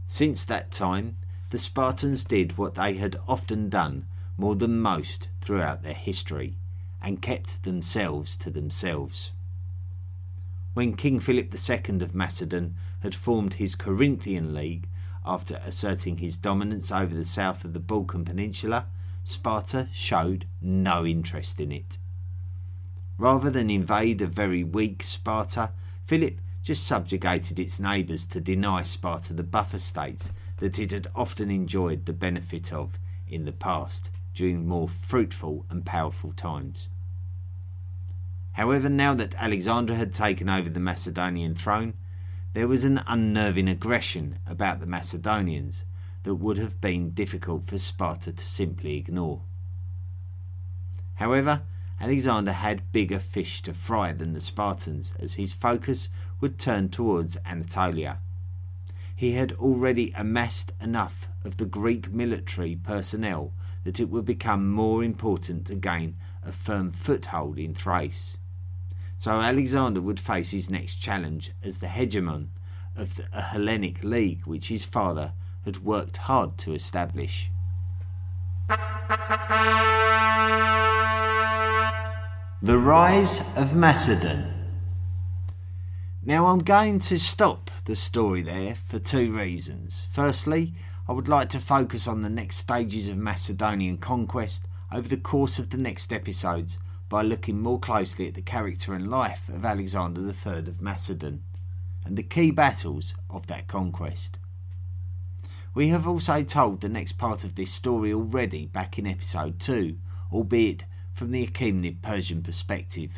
Since 0.07 0.45
that 0.45 0.71
time, 0.71 1.17
the 1.49 1.57
Spartans 1.57 2.23
did 2.23 2.57
what 2.57 2.75
they 2.75 2.93
had 2.93 3.19
often 3.27 3.67
done 3.67 4.05
more 4.37 4.55
than 4.55 4.79
most 4.79 5.27
throughout 5.41 5.83
their 5.83 5.95
history 5.95 6.55
and 7.01 7.21
kept 7.21 7.63
themselves 7.63 8.37
to 8.37 8.49
themselves. 8.49 9.31
When 10.75 10.97
King 10.97 11.21
Philip 11.21 11.55
II 11.55 12.01
of 12.01 12.13
Macedon 12.13 12.75
had 12.99 13.15
formed 13.15 13.53
his 13.53 13.75
Corinthian 13.75 14.53
League 14.53 14.89
after 15.25 15.61
asserting 15.63 16.17
his 16.17 16.35
dominance 16.35 16.91
over 16.91 17.15
the 17.15 17.23
south 17.23 17.63
of 17.63 17.71
the 17.71 17.79
Balkan 17.79 18.25
Peninsula, 18.25 18.87
Sparta 19.23 19.87
showed 19.93 20.47
no 20.59 21.05
interest 21.05 21.61
in 21.61 21.71
it. 21.71 21.97
Rather 23.17 23.49
than 23.49 23.69
invade 23.69 24.21
a 24.21 24.27
very 24.27 24.65
weak 24.65 25.01
Sparta, 25.01 25.71
Philip 26.07 26.41
just 26.61 26.83
subjugated 26.85 27.57
its 27.57 27.79
neighbours 27.79 28.27
to 28.27 28.41
deny 28.41 28.83
Sparta 28.83 29.31
the 29.31 29.43
buffer 29.43 29.79
states 29.79 30.33
that 30.57 30.77
it 30.77 30.91
had 30.91 31.07
often 31.15 31.49
enjoyed 31.49 32.05
the 32.05 32.11
benefit 32.11 32.73
of 32.73 32.99
in 33.29 33.45
the 33.45 33.53
past 33.53 34.09
during 34.33 34.67
more 34.67 34.89
fruitful 34.89 35.65
and 35.69 35.85
powerful 35.85 36.33
times. 36.33 36.89
However, 38.55 38.89
now 38.89 39.13
that 39.13 39.35
Alexander 39.35 39.95
had 39.95 40.13
taken 40.13 40.49
over 40.49 40.69
the 40.69 40.79
Macedonian 40.79 41.55
throne, 41.55 41.93
there 42.53 42.67
was 42.67 42.83
an 42.83 43.01
unnerving 43.05 43.67
aggression 43.67 44.39
about 44.47 44.79
the 44.79 44.85
Macedonians 44.85 45.83
that 46.23 46.35
would 46.35 46.57
have 46.57 46.81
been 46.81 47.11
difficult 47.11 47.67
for 47.67 47.77
Sparta 47.77 48.31
to 48.31 48.45
simply 48.45 48.97
ignore. 48.97 49.41
However, 51.15 51.61
Alexander 51.99 52.53
had 52.53 52.91
bigger 52.91 53.19
fish 53.19 53.61
to 53.61 53.73
fry 53.73 54.13
than 54.13 54.33
the 54.33 54.39
Spartans 54.39 55.13
as 55.19 55.35
his 55.35 55.53
focus 55.53 56.09
would 56.39 56.57
turn 56.57 56.89
towards 56.89 57.37
Anatolia 57.45 58.19
he 59.15 59.31
had 59.31 59.53
already 59.53 60.11
amassed 60.15 60.73
enough 60.81 61.29
of 61.45 61.57
the 61.57 61.65
Greek 61.65 62.11
military 62.11 62.75
personnel 62.75 63.53
that 63.85 63.99
it 63.99 64.09
would 64.09 64.25
become 64.25 64.69
more 64.69 65.03
important 65.03 65.65
to 65.65 65.75
gain 65.75 66.17
a 66.43 66.51
firm 66.51 66.91
foothold 66.91 67.57
in 67.57 67.73
Thrace. 67.73 68.37
So 69.17 69.31
Alexander 69.39 70.01
would 70.01 70.19
face 70.19 70.51
his 70.51 70.69
next 70.69 70.97
challenge 70.97 71.51
as 71.63 71.79
the 71.79 71.87
hegemon 71.87 72.49
of 72.95 73.19
a 73.33 73.41
Hellenic 73.41 74.03
League 74.03 74.45
which 74.45 74.67
his 74.67 74.85
father 74.85 75.33
had 75.63 75.83
worked 75.83 76.17
hard 76.17 76.57
to 76.59 76.73
establish. 76.73 77.49
The 82.61 82.77
Rise 82.77 83.55
of 83.57 83.75
Macedon 83.75 84.51
Now, 86.23 86.47
I'm 86.47 86.59
going 86.59 86.99
to 86.99 87.19
stop 87.19 87.69
the 87.85 87.95
story 87.95 88.41
there 88.41 88.75
for 88.87 88.97
two 88.97 89.35
reasons. 89.35 90.07
Firstly, 90.11 90.73
I 91.07 91.13
would 91.13 91.27
like 91.27 91.49
to 91.49 91.59
focus 91.59 92.07
on 92.07 92.21
the 92.21 92.29
next 92.29 92.57
stages 92.57 93.09
of 93.09 93.17
Macedonian 93.17 93.97
conquest 93.97 94.67
over 94.91 95.07
the 95.07 95.17
course 95.17 95.59
of 95.59 95.69
the 95.69 95.77
next 95.77 96.11
episodes 96.11 96.79
by 97.09 97.21
looking 97.21 97.59
more 97.59 97.79
closely 97.79 98.27
at 98.27 98.33
the 98.33 98.41
character 98.41 98.93
and 98.93 99.09
life 99.09 99.49
of 99.49 99.63
Alexander 99.63 100.21
III 100.21 100.59
of 100.59 100.81
Macedon 100.81 101.43
and 102.05 102.17
the 102.17 102.23
key 102.23 102.51
battles 102.51 103.15
of 103.29 103.47
that 103.47 103.67
conquest. 103.67 104.39
We 105.73 105.89
have 105.89 106.07
also 106.07 106.43
told 106.43 106.81
the 106.81 106.89
next 106.89 107.13
part 107.13 107.43
of 107.43 107.55
this 107.55 107.71
story 107.71 108.13
already 108.13 108.65
back 108.65 108.97
in 108.97 109.05
episode 109.05 109.59
2, 109.59 109.97
albeit 110.31 110.85
from 111.13 111.31
the 111.31 111.45
Achaemenid 111.45 112.01
Persian 112.01 112.41
perspective. 112.41 113.11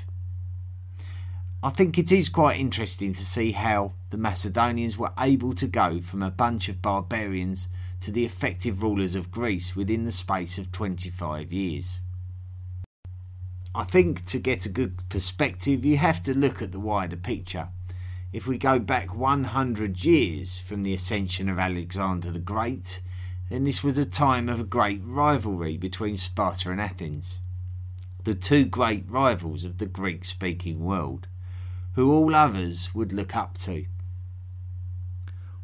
I 1.62 1.70
think 1.70 1.98
it 1.98 2.12
is 2.12 2.30
quite 2.30 2.60
interesting 2.60 3.14
to 3.14 3.26
see 3.26 3.52
how 3.52 3.94
the 4.10 4.18
Macedonians 4.18 4.98
were 4.98 5.12
able 5.20 5.54
to 5.54 5.68
go 5.68 6.00
from 6.02 6.24
a 6.24 6.32
bunch 6.32 6.70
of 6.70 6.82
barbarians 6.82 7.68
to 8.02 8.12
the 8.12 8.26
effective 8.26 8.84
rulers 8.84 9.16
of 9.16 9.32
Greece 9.32 9.76
within 9.76 10.06
the 10.06 10.12
space 10.12 10.58
of 10.58 10.72
25 10.72 11.52
years. 11.52 12.00
I 13.78 13.84
think 13.84 14.26
to 14.26 14.40
get 14.40 14.66
a 14.66 14.70
good 14.70 15.08
perspective, 15.08 15.86
you 15.86 15.98
have 15.98 16.24
to 16.24 16.36
look 16.36 16.64
at 16.64 16.72
the 16.72 16.80
wider 16.80 17.16
picture. 17.16 17.70
If 18.34 18.48
we 18.48 18.58
go 18.58 18.80
back 18.80 19.14
100 19.14 20.04
years 20.04 20.58
from 20.58 20.82
the 20.82 20.96
ascension 20.96 21.48
of 21.48 21.60
Alexander 21.60 22.32
the 22.32 22.40
Great, 22.40 23.04
then 23.52 23.66
this 23.66 23.84
was 23.84 24.00
a 24.00 24.04
time 24.04 24.50
of 24.50 24.60
a 24.60 24.64
great 24.64 25.02
rivalry 25.04 25.78
between 25.78 26.18
Sparta 26.18 26.72
and 26.72 26.82
Athens, 26.82 27.38
the 28.24 28.34
two 28.34 28.66
great 28.66 29.06
rivals 29.08 29.64
of 29.64 29.78
the 29.78 29.86
Greek 29.86 30.26
speaking 30.26 30.84
world, 30.84 31.28
who 31.92 32.12
all 32.12 32.34
others 32.34 32.96
would 32.96 33.14
look 33.14 33.36
up 33.36 33.60
to. 33.60 33.86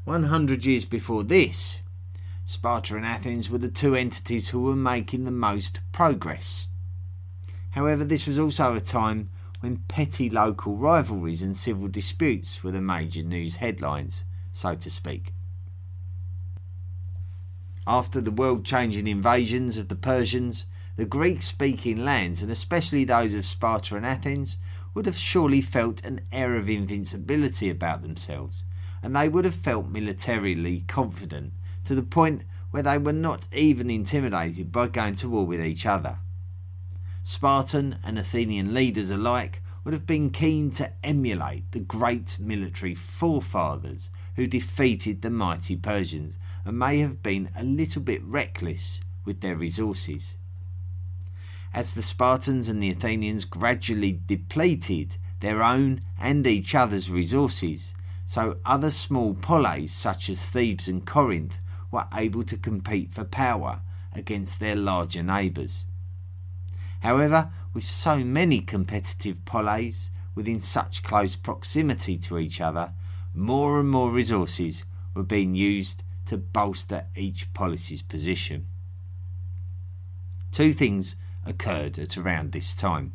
100 0.03 0.65
years 0.65 0.85
before 0.85 1.23
this, 1.23 1.81
Sparta 2.45 2.95
and 2.95 3.07
Athens 3.07 3.49
were 3.49 3.57
the 3.57 3.69
two 3.69 3.95
entities 3.95 4.49
who 4.49 4.61
were 4.61 4.75
making 4.75 5.25
the 5.25 5.31
most 5.31 5.79
progress. 5.91 6.67
However, 7.73 8.03
this 8.03 8.27
was 8.27 8.37
also 8.37 8.75
a 8.75 8.79
time 8.79 9.29
when 9.59 9.77
petty 9.87 10.29
local 10.29 10.75
rivalries 10.75 11.41
and 11.41 11.57
civil 11.57 11.87
disputes 11.87 12.63
were 12.63 12.71
the 12.71 12.81
major 12.81 13.23
news 13.23 13.55
headlines, 13.55 14.25
so 14.51 14.75
to 14.75 14.91
speak. 14.91 15.33
After 17.87 18.21
the 18.21 18.31
world 18.31 18.63
changing 18.63 19.07
invasions 19.07 19.77
of 19.77 19.87
the 19.87 19.95
Persians, 19.95 20.65
the 20.97 21.05
Greek 21.05 21.41
speaking 21.41 22.05
lands, 22.05 22.43
and 22.43 22.51
especially 22.51 23.05
those 23.05 23.33
of 23.33 23.43
Sparta 23.43 23.95
and 23.95 24.05
Athens, 24.05 24.57
would 24.93 25.07
have 25.07 25.17
surely 25.17 25.59
felt 25.59 26.05
an 26.05 26.21
air 26.31 26.55
of 26.55 26.69
invincibility 26.69 27.71
about 27.71 28.03
themselves, 28.03 28.63
and 29.01 29.15
they 29.15 29.27
would 29.27 29.45
have 29.45 29.55
felt 29.55 29.89
militarily 29.89 30.83
confident 30.87 31.53
to 31.85 31.95
the 31.95 32.03
point 32.03 32.43
where 32.69 32.83
they 32.83 32.99
were 32.99 33.11
not 33.11 33.47
even 33.51 33.89
intimidated 33.89 34.71
by 34.71 34.87
going 34.87 35.15
to 35.15 35.29
war 35.29 35.47
with 35.47 35.59
each 35.59 35.87
other. 35.87 36.19
Spartan 37.25 37.99
and 38.03 38.19
Athenian 38.19 38.73
leaders 38.73 39.09
alike 39.09 39.61
would 39.83 39.93
have 39.93 40.05
been 40.05 40.29
keen 40.29 40.71
to 40.71 40.91
emulate 41.05 41.71
the 41.71 41.79
great 41.79 42.37
military 42.37 42.93
forefathers 42.93 44.09
who 44.35 44.45
defeated 44.45 45.21
the 45.21 45.29
mighty 45.29 45.77
Persians 45.77 46.37
and 46.65 46.77
may 46.77 46.99
have 46.99 47.23
been 47.23 47.49
a 47.55 47.63
little 47.63 48.01
bit 48.01 48.21
reckless 48.25 48.99
with 49.23 49.39
their 49.39 49.55
resources. 49.55 50.35
As 51.73 51.93
the 51.93 52.01
Spartans 52.01 52.67
and 52.67 52.83
the 52.83 52.91
Athenians 52.91 53.45
gradually 53.45 54.19
depleted 54.25 55.15
their 55.39 55.63
own 55.63 56.01
and 56.19 56.45
each 56.45 56.75
other's 56.75 57.09
resources, 57.09 57.93
so 58.25 58.57
other 58.65 58.91
small 58.91 59.33
polis 59.33 59.93
such 59.93 60.29
as 60.29 60.45
Thebes 60.49 60.89
and 60.89 61.05
Corinth 61.05 61.59
were 61.89 62.07
able 62.13 62.43
to 62.43 62.57
compete 62.57 63.13
for 63.13 63.23
power 63.23 63.81
against 64.13 64.59
their 64.59 64.75
larger 64.75 65.23
neighbours. 65.23 65.85
However, 67.03 67.51
with 67.73 67.83
so 67.83 68.23
many 68.23 68.61
competitive 68.61 69.43
poleis 69.43 70.09
within 70.35 70.61
such 70.61 71.03
close 71.03 71.35
proximity 71.35 72.17
to 72.17 72.39
each 72.39 72.61
other, 72.61 72.93
more 73.33 73.77
and 73.81 73.89
more 73.89 74.09
resources 74.09 74.85
were 75.13 75.23
being 75.23 75.53
used 75.53 76.01
to 76.27 76.37
bolster 76.37 77.07
each 77.13 77.53
polis's 77.53 78.01
position. 78.01 78.67
Two 80.53 80.71
things 80.71 81.17
occurred 81.45 81.99
at 81.99 82.17
around 82.17 82.53
this 82.53 82.73
time. 82.73 83.11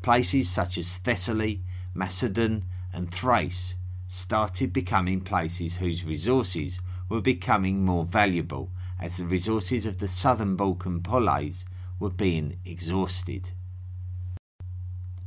Places 0.00 0.48
such 0.48 0.78
as 0.78 0.98
Thessaly, 0.98 1.64
Macedon, 1.94 2.64
and 2.92 3.10
Thrace 3.10 3.74
started 4.06 4.72
becoming 4.72 5.20
places 5.20 5.78
whose 5.78 6.04
resources 6.04 6.78
were 7.08 7.20
becoming 7.20 7.84
more 7.84 8.04
valuable 8.04 8.70
as 9.00 9.16
the 9.16 9.24
resources 9.24 9.84
of 9.84 9.98
the 9.98 10.06
southern 10.06 10.54
Balkan 10.54 11.00
poleis 11.00 11.64
were 11.98 12.10
being 12.10 12.58
exhausted. 12.64 13.50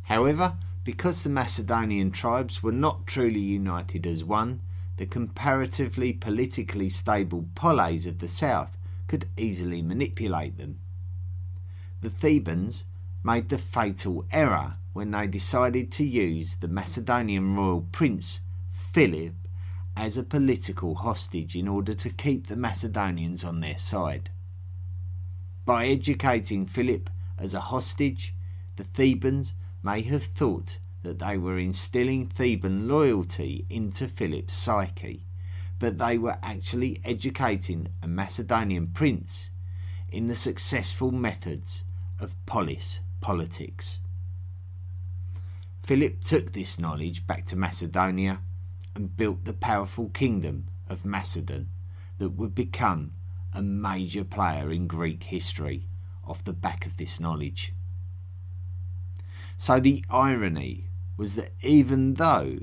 However, 0.03 0.57
because 0.83 1.23
the 1.23 1.29
Macedonian 1.29 2.11
tribes 2.11 2.63
were 2.63 2.71
not 2.71 3.05
truly 3.05 3.39
united 3.39 4.07
as 4.07 4.23
one, 4.23 4.61
the 4.97 5.05
comparatively 5.05 6.13
politically 6.13 6.89
stable 6.89 7.47
poleis 7.55 8.05
of 8.05 8.19
the 8.19 8.27
south 8.27 8.77
could 9.07 9.27
easily 9.37 9.81
manipulate 9.81 10.57
them. 10.57 10.79
The 12.01 12.09
Thebans 12.09 12.83
made 13.23 13.49
the 13.49 13.57
fatal 13.57 14.25
error 14.31 14.77
when 14.93 15.11
they 15.11 15.27
decided 15.27 15.91
to 15.93 16.03
use 16.03 16.57
the 16.57 16.67
Macedonian 16.67 17.55
royal 17.55 17.87
prince 17.91 18.41
Philip 18.71 19.35
as 19.95 20.17
a 20.17 20.23
political 20.23 20.95
hostage 20.95 21.55
in 21.55 21.67
order 21.67 21.93
to 21.93 22.09
keep 22.09 22.47
the 22.47 22.55
Macedonians 22.55 23.43
on 23.43 23.59
their 23.59 23.77
side. 23.77 24.29
By 25.65 25.87
educating 25.87 26.65
Philip 26.65 27.09
as 27.37 27.53
a 27.53 27.61
hostage, 27.61 28.33
the 28.77 28.83
Thebans 28.83 29.53
may 29.83 30.01
have 30.01 30.23
thought 30.23 30.79
that 31.03 31.19
they 31.19 31.37
were 31.37 31.57
instilling 31.57 32.27
Theban 32.27 32.87
loyalty 32.87 33.65
into 33.69 34.07
Philip's 34.07 34.55
psyche, 34.55 35.25
but 35.77 35.97
they 35.97 36.17
were 36.17 36.37
actually 36.41 36.99
educating 37.05 37.89
a 38.01 38.07
Macedonian 38.07 38.87
prince 38.87 39.51
in 40.09 40.27
the 40.27 40.35
successful 40.35 41.11
methods 41.11 41.83
of 42.19 42.35
polis 42.45 42.99
politics. 43.21 43.99
Philip 45.77 46.21
took 46.21 46.53
this 46.53 46.79
knowledge 46.79 47.25
back 47.25 47.45
to 47.47 47.55
Macedonia 47.55 48.41
and 48.95 49.15
built 49.15 49.45
the 49.45 49.53
powerful 49.53 50.09
kingdom 50.09 50.67
of 50.87 51.05
Macedon 51.05 51.69
that 52.17 52.29
would 52.29 52.53
become 52.53 53.13
a 53.53 53.61
major 53.61 54.23
player 54.23 54.71
in 54.71 54.87
Greek 54.87 55.23
history 55.23 55.87
off 56.25 56.43
the 56.43 56.53
back 56.53 56.85
of 56.85 56.97
this 56.97 57.19
knowledge. 57.19 57.73
So 59.57 59.79
the 59.79 60.03
irony 60.09 60.87
was 61.17 61.35
that 61.35 61.51
even 61.61 62.15
though 62.15 62.59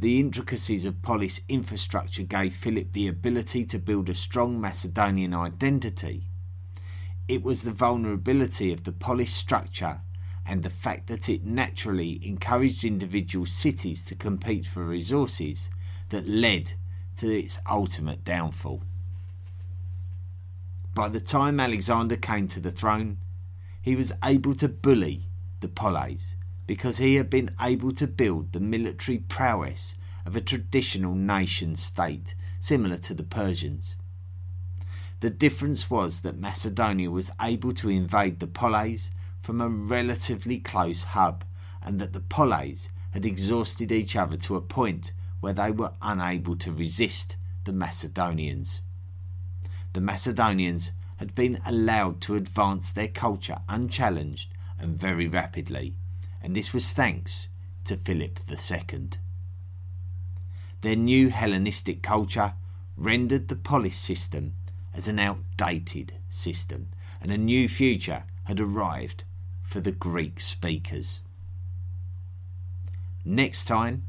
the 0.00 0.18
intricacies 0.18 0.84
of 0.84 1.02
polis 1.02 1.42
infrastructure 1.48 2.24
gave 2.24 2.52
Philip 2.52 2.92
the 2.92 3.06
ability 3.06 3.64
to 3.66 3.78
build 3.78 4.08
a 4.08 4.14
strong 4.14 4.60
Macedonian 4.60 5.34
identity, 5.34 6.30
it 7.28 7.42
was 7.42 7.62
the 7.62 7.70
vulnerability 7.70 8.72
of 8.72 8.82
the 8.82 8.92
polis 8.92 9.32
structure 9.32 10.00
and 10.44 10.62
the 10.62 10.70
fact 10.70 11.06
that 11.06 11.28
it 11.28 11.44
naturally 11.44 12.18
encouraged 12.26 12.84
individual 12.84 13.46
cities 13.46 14.04
to 14.04 14.14
compete 14.14 14.66
for 14.66 14.84
resources 14.84 15.70
that 16.08 16.26
led 16.26 16.72
to 17.16 17.28
its 17.28 17.60
ultimate 17.70 18.24
downfall. 18.24 18.82
By 20.94 21.08
the 21.08 21.20
time 21.20 21.58
Alexander 21.58 22.16
came 22.16 22.48
to 22.48 22.60
the 22.60 22.70
throne, 22.70 23.16
he 23.80 23.96
was 23.96 24.12
able 24.22 24.54
to 24.56 24.68
bully 24.68 25.30
the 25.60 25.68
Poleis 25.68 26.34
because 26.66 26.98
he 26.98 27.14
had 27.14 27.30
been 27.30 27.54
able 27.60 27.92
to 27.92 28.06
build 28.06 28.52
the 28.52 28.60
military 28.60 29.18
prowess 29.18 29.94
of 30.26 30.36
a 30.36 30.42
traditional 30.42 31.14
nation 31.14 31.76
state 31.76 32.34
similar 32.60 32.98
to 32.98 33.14
the 33.14 33.22
Persians. 33.22 33.96
The 35.20 35.30
difference 35.30 35.88
was 35.88 36.20
that 36.20 36.38
Macedonia 36.38 37.10
was 37.10 37.30
able 37.40 37.72
to 37.74 37.88
invade 37.88 38.38
the 38.38 38.46
Poleis 38.46 39.10
from 39.40 39.62
a 39.62 39.68
relatively 39.68 40.58
close 40.58 41.04
hub, 41.04 41.44
and 41.80 41.98
that 42.00 42.12
the 42.12 42.20
Poleis 42.20 42.90
had 43.12 43.24
exhausted 43.24 43.90
each 43.90 44.14
other 44.14 44.36
to 44.36 44.56
a 44.56 44.60
point 44.60 45.12
where 45.40 45.54
they 45.54 45.70
were 45.70 45.94
unable 46.02 46.54
to 46.56 46.72
resist 46.72 47.36
the 47.64 47.72
Macedonians 47.72 48.82
the 49.92 50.00
Macedonians 50.00 50.92
had 51.16 51.34
been 51.34 51.60
allowed 51.66 52.20
to 52.22 52.34
advance 52.34 52.90
their 52.90 53.08
culture 53.08 53.60
unchallenged 53.68 54.52
and 54.78 54.96
very 54.96 55.28
rapidly, 55.28 55.94
and 56.40 56.56
this 56.56 56.72
was 56.72 56.92
thanks 56.92 57.48
to 57.84 57.96
Philip 57.96 58.40
II. 58.50 59.10
Their 60.80 60.96
new 60.96 61.28
Hellenistic 61.30 62.02
culture 62.02 62.54
rendered 62.96 63.48
the 63.48 63.56
polis 63.56 63.96
system 63.96 64.54
as 64.92 65.08
an 65.08 65.18
outdated 65.18 66.14
system, 66.28 66.88
and 67.20 67.30
a 67.30 67.38
new 67.38 67.68
future 67.68 68.24
had 68.44 68.60
arrived 68.60 69.24
for 69.62 69.80
the 69.80 69.92
Greek 69.92 70.40
speakers. 70.40 71.20
Next 73.24 73.66
time, 73.66 74.06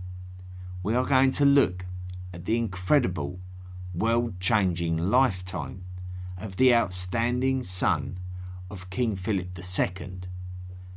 we 0.81 0.95
are 0.95 1.05
going 1.05 1.31
to 1.31 1.45
look 1.45 1.85
at 2.33 2.45
the 2.45 2.57
incredible, 2.57 3.39
world 3.93 4.39
changing 4.39 4.97
lifetime 4.97 5.83
of 6.37 6.55
the 6.55 6.73
outstanding 6.73 7.63
son 7.63 8.17
of 8.69 8.89
King 8.89 9.15
Philip 9.15 9.57
II, 9.57 10.21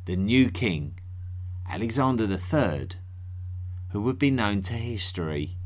the 0.05 0.15
new 0.15 0.49
king, 0.49 0.97
Alexander 1.69 2.25
III, 2.25 2.89
who 3.89 4.01
would 4.01 4.17
be 4.17 4.31
known 4.31 4.61
to 4.61 4.73
history 4.73 5.57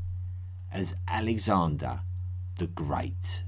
as 0.72 0.96
Alexander 1.08 2.02
the 2.58 2.68
Great. 2.68 3.44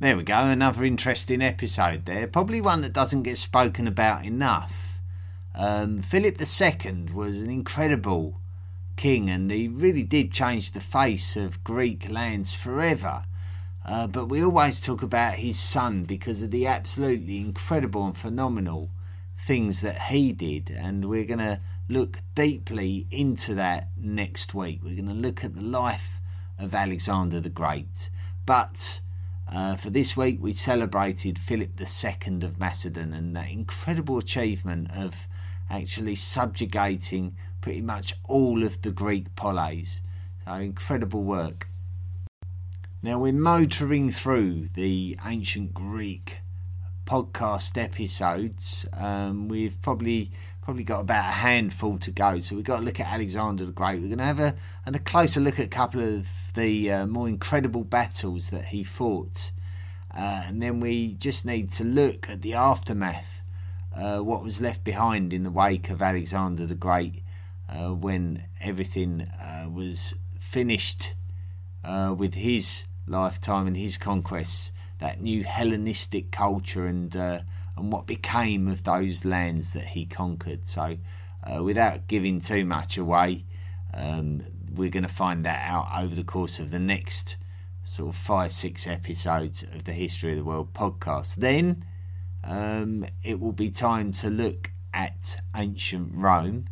There 0.00 0.16
we 0.16 0.22
go, 0.22 0.44
another 0.44 0.84
interesting 0.84 1.42
episode 1.42 2.06
there. 2.06 2.28
Probably 2.28 2.60
one 2.60 2.82
that 2.82 2.92
doesn't 2.92 3.24
get 3.24 3.36
spoken 3.36 3.88
about 3.88 4.24
enough. 4.24 4.87
Um, 5.58 6.02
Philip 6.02 6.40
II 6.40 7.06
was 7.12 7.42
an 7.42 7.50
incredible 7.50 8.40
king 8.94 9.28
and 9.28 9.50
he 9.50 9.66
really 9.66 10.04
did 10.04 10.30
change 10.30 10.70
the 10.70 10.80
face 10.80 11.34
of 11.34 11.64
Greek 11.64 12.08
lands 12.08 12.54
forever. 12.54 13.24
Uh, 13.84 14.06
but 14.06 14.26
we 14.26 14.40
always 14.40 14.80
talk 14.80 15.02
about 15.02 15.34
his 15.34 15.58
son 15.58 16.04
because 16.04 16.42
of 16.42 16.52
the 16.52 16.68
absolutely 16.68 17.40
incredible 17.40 18.06
and 18.06 18.16
phenomenal 18.16 18.90
things 19.36 19.80
that 19.80 19.98
he 20.02 20.32
did. 20.32 20.70
And 20.70 21.08
we're 21.08 21.24
going 21.24 21.38
to 21.40 21.60
look 21.88 22.20
deeply 22.36 23.08
into 23.10 23.52
that 23.54 23.88
next 23.96 24.54
week. 24.54 24.78
We're 24.84 24.94
going 24.94 25.08
to 25.08 25.14
look 25.14 25.42
at 25.42 25.56
the 25.56 25.62
life 25.62 26.20
of 26.56 26.72
Alexander 26.72 27.40
the 27.40 27.48
Great. 27.48 28.10
But 28.46 29.00
uh, 29.50 29.74
for 29.74 29.90
this 29.90 30.16
week, 30.16 30.38
we 30.40 30.52
celebrated 30.52 31.36
Philip 31.36 31.80
II 31.80 32.44
of 32.44 32.60
Macedon 32.60 33.12
and 33.12 33.34
that 33.34 33.50
incredible 33.50 34.18
achievement 34.18 34.88
of 34.94 35.26
actually 35.70 36.14
subjugating 36.14 37.36
pretty 37.60 37.82
much 37.82 38.14
all 38.24 38.62
of 38.62 38.82
the 38.82 38.92
Greek 38.92 39.34
polis. 39.34 40.00
So, 40.44 40.52
incredible 40.54 41.22
work. 41.22 41.68
Now, 43.02 43.18
we're 43.18 43.32
motoring 43.32 44.10
through 44.10 44.68
the 44.74 45.18
ancient 45.24 45.74
Greek 45.74 46.38
podcast 47.06 47.82
episodes. 47.82 48.86
Um, 48.92 49.48
we've 49.48 49.80
probably 49.80 50.30
probably 50.68 50.84
got 50.84 51.00
about 51.00 51.30
a 51.30 51.32
handful 51.32 51.96
to 51.96 52.10
go. 52.10 52.38
So 52.38 52.54
we've 52.54 52.62
got 52.62 52.80
to 52.80 52.84
look 52.84 53.00
at 53.00 53.06
Alexander 53.06 53.64
the 53.64 53.72
Great. 53.72 54.02
We're 54.02 54.08
going 54.08 54.18
to 54.18 54.24
have 54.24 54.38
a, 54.38 54.54
and 54.84 54.94
a 54.94 54.98
closer 54.98 55.40
look 55.40 55.58
at 55.58 55.64
a 55.64 55.70
couple 55.70 56.02
of 56.02 56.28
the 56.52 56.92
uh, 56.92 57.06
more 57.06 57.26
incredible 57.26 57.84
battles 57.84 58.50
that 58.50 58.66
he 58.66 58.84
fought. 58.84 59.50
Uh, 60.14 60.42
and 60.46 60.60
then 60.60 60.78
we 60.78 61.14
just 61.14 61.46
need 61.46 61.70
to 61.70 61.84
look 61.84 62.28
at 62.28 62.42
the 62.42 62.52
aftermath, 62.52 63.37
uh, 63.98 64.20
what 64.20 64.42
was 64.42 64.60
left 64.60 64.84
behind 64.84 65.32
in 65.32 65.42
the 65.42 65.50
wake 65.50 65.90
of 65.90 66.00
Alexander 66.00 66.66
the 66.66 66.74
Great 66.74 67.22
uh, 67.68 67.88
when 67.88 68.44
everything 68.60 69.22
uh, 69.40 69.68
was 69.70 70.14
finished 70.38 71.14
uh, 71.84 72.14
with 72.16 72.34
his 72.34 72.84
lifetime 73.06 73.66
and 73.66 73.76
his 73.76 73.96
conquests, 73.96 74.72
that 74.98 75.20
new 75.20 75.44
Hellenistic 75.44 76.30
culture 76.30 76.86
and 76.86 77.14
and 77.78 77.92
what 77.92 78.06
became 78.06 78.68
of 78.68 78.82
those 78.82 79.24
lands 79.24 79.72
that 79.72 79.86
he 79.86 80.04
conquered. 80.04 80.66
So, 80.66 80.98
uh, 81.44 81.62
without 81.62 82.08
giving 82.08 82.40
too 82.40 82.64
much 82.64 82.98
away, 82.98 83.44
um, 83.94 84.42
we're 84.74 84.90
going 84.90 85.04
to 85.04 85.08
find 85.08 85.44
that 85.44 85.68
out 85.68 85.88
over 85.96 86.14
the 86.14 86.24
course 86.24 86.58
of 86.58 86.70
the 86.70 86.80
next 86.80 87.36
sort 87.84 88.10
of 88.10 88.16
five, 88.16 88.52
six 88.52 88.86
episodes 88.86 89.62
of 89.62 89.84
the 89.84 89.92
History 89.92 90.32
of 90.32 90.38
the 90.38 90.44
World 90.44 90.74
podcast. 90.74 91.36
Then 91.36 91.84
um, 92.44 93.04
it 93.22 93.40
will 93.40 93.52
be 93.52 93.70
time 93.70 94.12
to 94.12 94.30
look 94.30 94.72
at 94.92 95.40
ancient 95.54 96.12
Rome. 96.14 96.66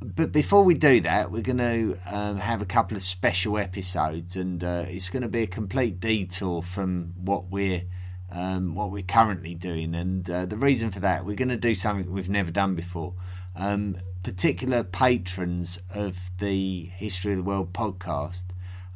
But 0.00 0.32
before 0.32 0.64
we 0.64 0.74
do 0.74 1.00
that, 1.00 1.30
we're 1.30 1.42
going 1.42 1.58
to 1.58 1.96
um, 2.06 2.36
have 2.36 2.60
a 2.60 2.66
couple 2.66 2.96
of 2.96 3.02
special 3.02 3.56
episodes, 3.56 4.36
and 4.36 4.62
uh, 4.62 4.84
it's 4.86 5.08
going 5.08 5.22
to 5.22 5.28
be 5.28 5.42
a 5.42 5.46
complete 5.46 5.98
detour 5.98 6.62
from 6.62 7.14
what 7.16 7.50
we're 7.50 7.84
um, 8.30 8.74
what 8.74 8.90
we're 8.90 9.02
currently 9.02 9.54
doing. 9.54 9.94
And 9.94 10.28
uh, 10.28 10.44
the 10.44 10.56
reason 10.56 10.90
for 10.90 11.00
that, 11.00 11.24
we're 11.24 11.36
going 11.36 11.48
to 11.48 11.56
do 11.56 11.74
something 11.74 12.12
we've 12.12 12.28
never 12.28 12.50
done 12.50 12.74
before. 12.74 13.14
Um, 13.56 13.96
particular 14.22 14.82
patrons 14.82 15.78
of 15.94 16.30
the 16.38 16.86
History 16.96 17.32
of 17.32 17.38
the 17.38 17.44
World 17.44 17.72
podcast, 17.72 18.46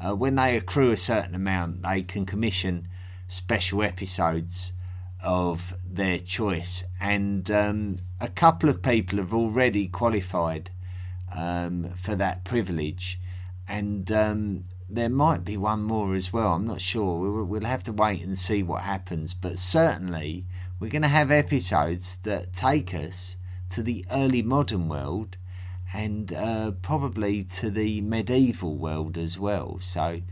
uh, 0.01 0.15
when 0.15 0.35
they 0.35 0.57
accrue 0.57 0.91
a 0.91 0.97
certain 0.97 1.35
amount, 1.35 1.83
they 1.83 2.03
can 2.03 2.27
commission 2.27 2.89
special 3.29 3.83
episodes 3.83 4.73
of 5.23 5.75
their 5.85 6.19
choice. 6.19 6.85
And 7.01 7.51
um, 7.51 7.97
a 8.21 8.29
couple 8.29 8.69
of 8.69 8.83
people 8.83 9.19
have 9.19 9.35
already 9.35 9.89
qualified 9.89 10.71
um, 11.35 11.91
for 11.97 12.15
that 12.15 12.45
privilege. 12.45 13.21
And 13.67 14.11
um, 14.13 14.65
there 14.89 15.11
might 15.11 15.45
be 15.45 15.57
one 15.57 15.83
more 15.83 16.15
as 16.15 16.33
well. 16.33 16.55
I'm 16.55 16.67
not 16.67 16.81
sure. 16.81 17.45
We'll, 17.45 17.65
have 17.65 17.85
to 17.85 17.93
wait 17.93 18.25
and 18.25 18.39
see 18.39 18.63
what 18.63 18.83
happens. 18.83 19.35
But 19.35 19.59
certainly, 19.59 20.47
we're 20.81 20.91
going 20.91 21.03
to 21.03 21.09
have 21.09 21.31
episodes 21.31 22.17
that 22.23 22.53
take 22.53 22.95
us 22.95 23.37
to 23.71 23.83
the 23.83 24.07
early 24.11 24.43
modern 24.43 24.89
world 24.89 25.37
and 25.93 26.33
uh, 26.33 26.73
probably 26.83 27.45
to 27.45 27.71
the 27.71 28.01
medieval 28.01 28.77
world 28.77 29.19
as 29.19 29.39
well. 29.39 29.79
So, 29.81 30.23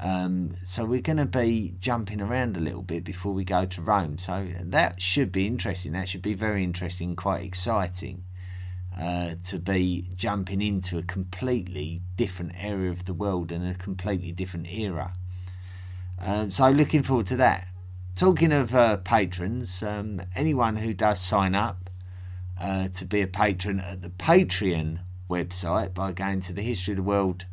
um, 0.00 0.54
so 0.56 0.84
we're 0.84 1.00
going 1.00 1.16
to 1.16 1.26
be 1.26 1.74
jumping 1.80 2.20
around 2.20 2.56
a 2.56 2.60
little 2.60 2.82
bit 2.82 3.04
before 3.04 3.32
we 3.32 3.44
go 3.44 3.64
to 3.66 3.82
Rome. 3.82 4.18
So 4.18 4.48
that 4.60 5.02
should 5.02 5.32
be 5.32 5.46
interesting. 5.46 5.92
That 5.92 6.08
should 6.08 6.22
be 6.22 6.34
very 6.34 6.62
interesting, 6.62 7.16
quite 7.16 7.44
exciting. 7.44 8.24
Uh, 8.98 9.36
to 9.44 9.60
be 9.60 10.10
jumping 10.16 10.60
into 10.60 10.98
a 10.98 11.02
completely 11.04 12.02
different 12.16 12.50
area 12.58 12.90
of 12.90 13.04
the 13.04 13.14
world 13.14 13.52
and 13.52 13.64
a 13.64 13.74
completely 13.74 14.32
different 14.32 14.66
era. 14.72 15.12
Uh, 16.20 16.48
so, 16.48 16.68
looking 16.70 17.04
forward 17.04 17.28
to 17.28 17.36
that. 17.36 17.68
Talking 18.16 18.50
of 18.50 18.74
uh, 18.74 18.96
patrons, 18.96 19.84
um, 19.84 20.20
anyone 20.34 20.76
who 20.76 20.92
does 20.92 21.20
sign 21.20 21.54
up 21.54 21.88
uh, 22.60 22.88
to 22.88 23.04
be 23.04 23.20
a 23.20 23.28
patron 23.28 23.78
at 23.78 24.02
the 24.02 24.10
Patreon 24.10 24.98
website 25.30 25.94
by 25.94 26.10
going 26.10 26.40
to 26.40 26.52
the 26.52 26.62
History 26.62 26.92
of 26.92 26.96
the 26.96 27.02
World 27.04 27.44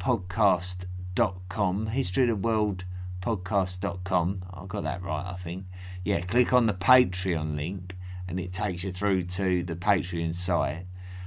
podcast.com, 0.00 0.97
History 1.18 2.22
of 2.22 2.28
the 2.28 2.36
World 2.36 2.84
podcast.com. 3.20 4.44
I 4.52 4.66
got 4.66 4.84
that 4.84 5.02
right, 5.02 5.26
I 5.26 5.34
think. 5.34 5.64
Yeah, 6.04 6.20
click 6.20 6.52
on 6.52 6.66
the 6.66 6.74
Patreon 6.74 7.56
link 7.56 7.96
and 8.28 8.38
it 8.38 8.52
takes 8.52 8.84
you 8.84 8.92
through 8.92 9.24
to 9.24 9.64
the 9.64 9.74
Patreon 9.74 10.32
site. 10.32 10.86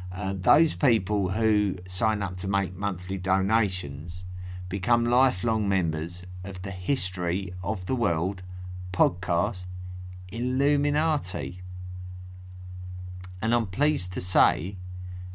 Uh, 0.10 0.34
those 0.38 0.76
people 0.76 1.32
who 1.32 1.76
sign 1.86 2.24
up 2.24 2.38
to 2.38 2.48
make 2.48 2.74
monthly 2.74 3.18
donations 3.18 4.24
become 4.70 5.04
lifelong 5.04 5.68
members 5.68 6.24
of 6.46 6.62
the 6.62 6.72
History 6.72 7.54
of 7.62 7.86
the 7.86 7.96
World 7.96 8.44
podcast 8.94 9.66
Illuminati. 10.32 11.62
And 13.42 13.54
I'm 13.54 13.68
pleased 13.68 14.14
to 14.14 14.22
say 14.22 14.78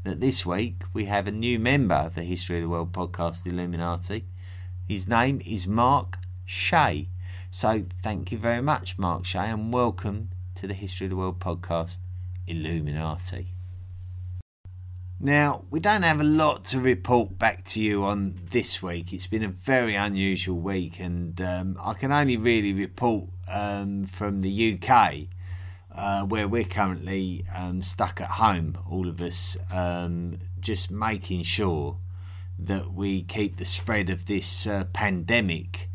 that 0.05 0.21
this 0.21 0.47
week 0.47 0.83
we 0.95 1.05
have 1.05 1.27
a 1.27 1.33
new 1.33 1.59
member 1.59 1.97
of 1.97 2.15
the 2.15 2.23
History 2.23 2.57
of 2.57 2.63
the 2.63 2.69
World 2.71 2.93
podcast 2.93 3.47
Illuminati. 3.47 4.25
His 4.89 5.09
name 5.09 5.43
is 5.45 5.67
Mark 5.67 6.19
Shea. 6.45 7.09
So 7.51 7.87
thank 8.05 8.31
you 8.31 8.39
very 8.39 8.63
much, 8.63 8.97
Mark 8.97 9.25
Shea, 9.25 9.51
and 9.51 9.73
welcome 9.73 10.31
to 10.55 10.69
the 10.69 10.75
History 10.75 11.07
of 11.07 11.11
the 11.11 11.17
World 11.17 11.41
podcast 11.41 11.99
Illuminati. 12.47 13.49
Now, 15.19 15.65
we 15.71 15.81
don't 15.81 16.05
have 16.05 16.21
a 16.21 16.25
lot 16.25 16.67
to 16.67 16.79
report 16.79 17.37
back 17.37 17.65
to 17.65 17.81
you 17.81 18.05
on 18.05 18.39
this 18.51 18.81
week. 18.81 19.13
It's 19.13 19.27
been 19.27 19.43
a 19.43 19.49
very 19.49 19.97
unusual 19.97 20.61
week, 20.61 21.01
and 21.01 21.41
um, 21.41 21.77
I 21.83 21.95
can 21.95 22.13
only 22.13 22.37
really 22.37 22.73
report 22.73 23.25
um, 23.49 24.05
from 24.05 24.41
the 24.41 24.79
UK, 24.81 25.15
uh, 25.93 26.25
where 26.27 26.47
we're 26.47 26.63
currently 26.63 27.45
um, 27.53 27.83
stuck 27.83 28.21
at 28.21 28.31
home, 28.31 28.79
all 28.89 29.09
of 29.09 29.21
us, 29.21 29.57
um, 29.73 30.39
just 30.61 30.93
making 30.93 31.43
sure 31.43 31.97
that 32.59 32.93
we 32.93 33.23
keep 33.23 33.57
the 33.57 33.65
spread 33.65 34.11
of 34.11 34.27
this 34.27 34.67
uh, 34.67 34.85
pandemic 34.93 35.91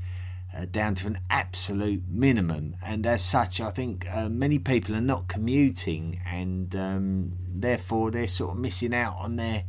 uh, 0.56 0.66
down 0.70 0.96
to 0.96 1.08
an 1.08 1.20
absolute 1.30 2.04
minimum. 2.10 2.76
And 2.84 3.06
as 3.06 3.24
such, 3.24 3.62
I 3.62 3.70
think 3.70 4.06
uh, 4.12 4.30
many 4.30 4.60
people 4.60 4.96
are 4.96 5.02
not 5.02 5.28
commuting, 5.28 6.22
and 6.26 6.76
um, 6.76 7.34
therefore 7.48 8.12
they're 8.12 8.28
sort 8.28 8.52
of 8.52 8.58
missing 8.58 8.94
out 8.94 9.16
on 9.18 9.38
their 9.38 9.64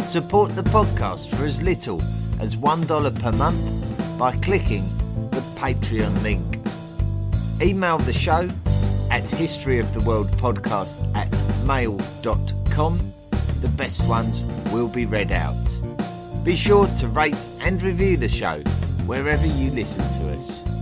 Support 0.06 0.56
the 0.56 0.62
podcast 0.62 1.36
for 1.36 1.46
as 1.46 1.62
little 1.62 2.00
as 2.40 2.56
$1 2.56 3.20
per 3.20 3.32
month 3.34 4.18
by 4.20 4.32
clicking 4.38 4.88
the 5.32 5.42
Patreon 5.58 6.22
link. 6.22 6.46
Email 7.62 7.98
the 7.98 8.14
show 8.14 8.48
at 9.12 9.24
historyoftheworldpodcast 9.24 11.16
at 11.16 11.66
mail.com. 11.66 13.14
The 13.62 13.68
best 13.70 14.08
ones 14.08 14.44
will 14.72 14.88
be 14.88 15.06
read 15.06 15.32
out. 15.32 15.66
Be 16.46 16.56
sure 16.56 16.88
to 17.00 17.08
rate 17.08 17.48
and 17.62 17.82
review 17.82 18.16
the 18.16 18.30
show 18.30 18.60
wherever 19.08 19.48
you 19.48 19.72
listen 19.72 20.08
to 20.12 20.38
us. 20.38 20.75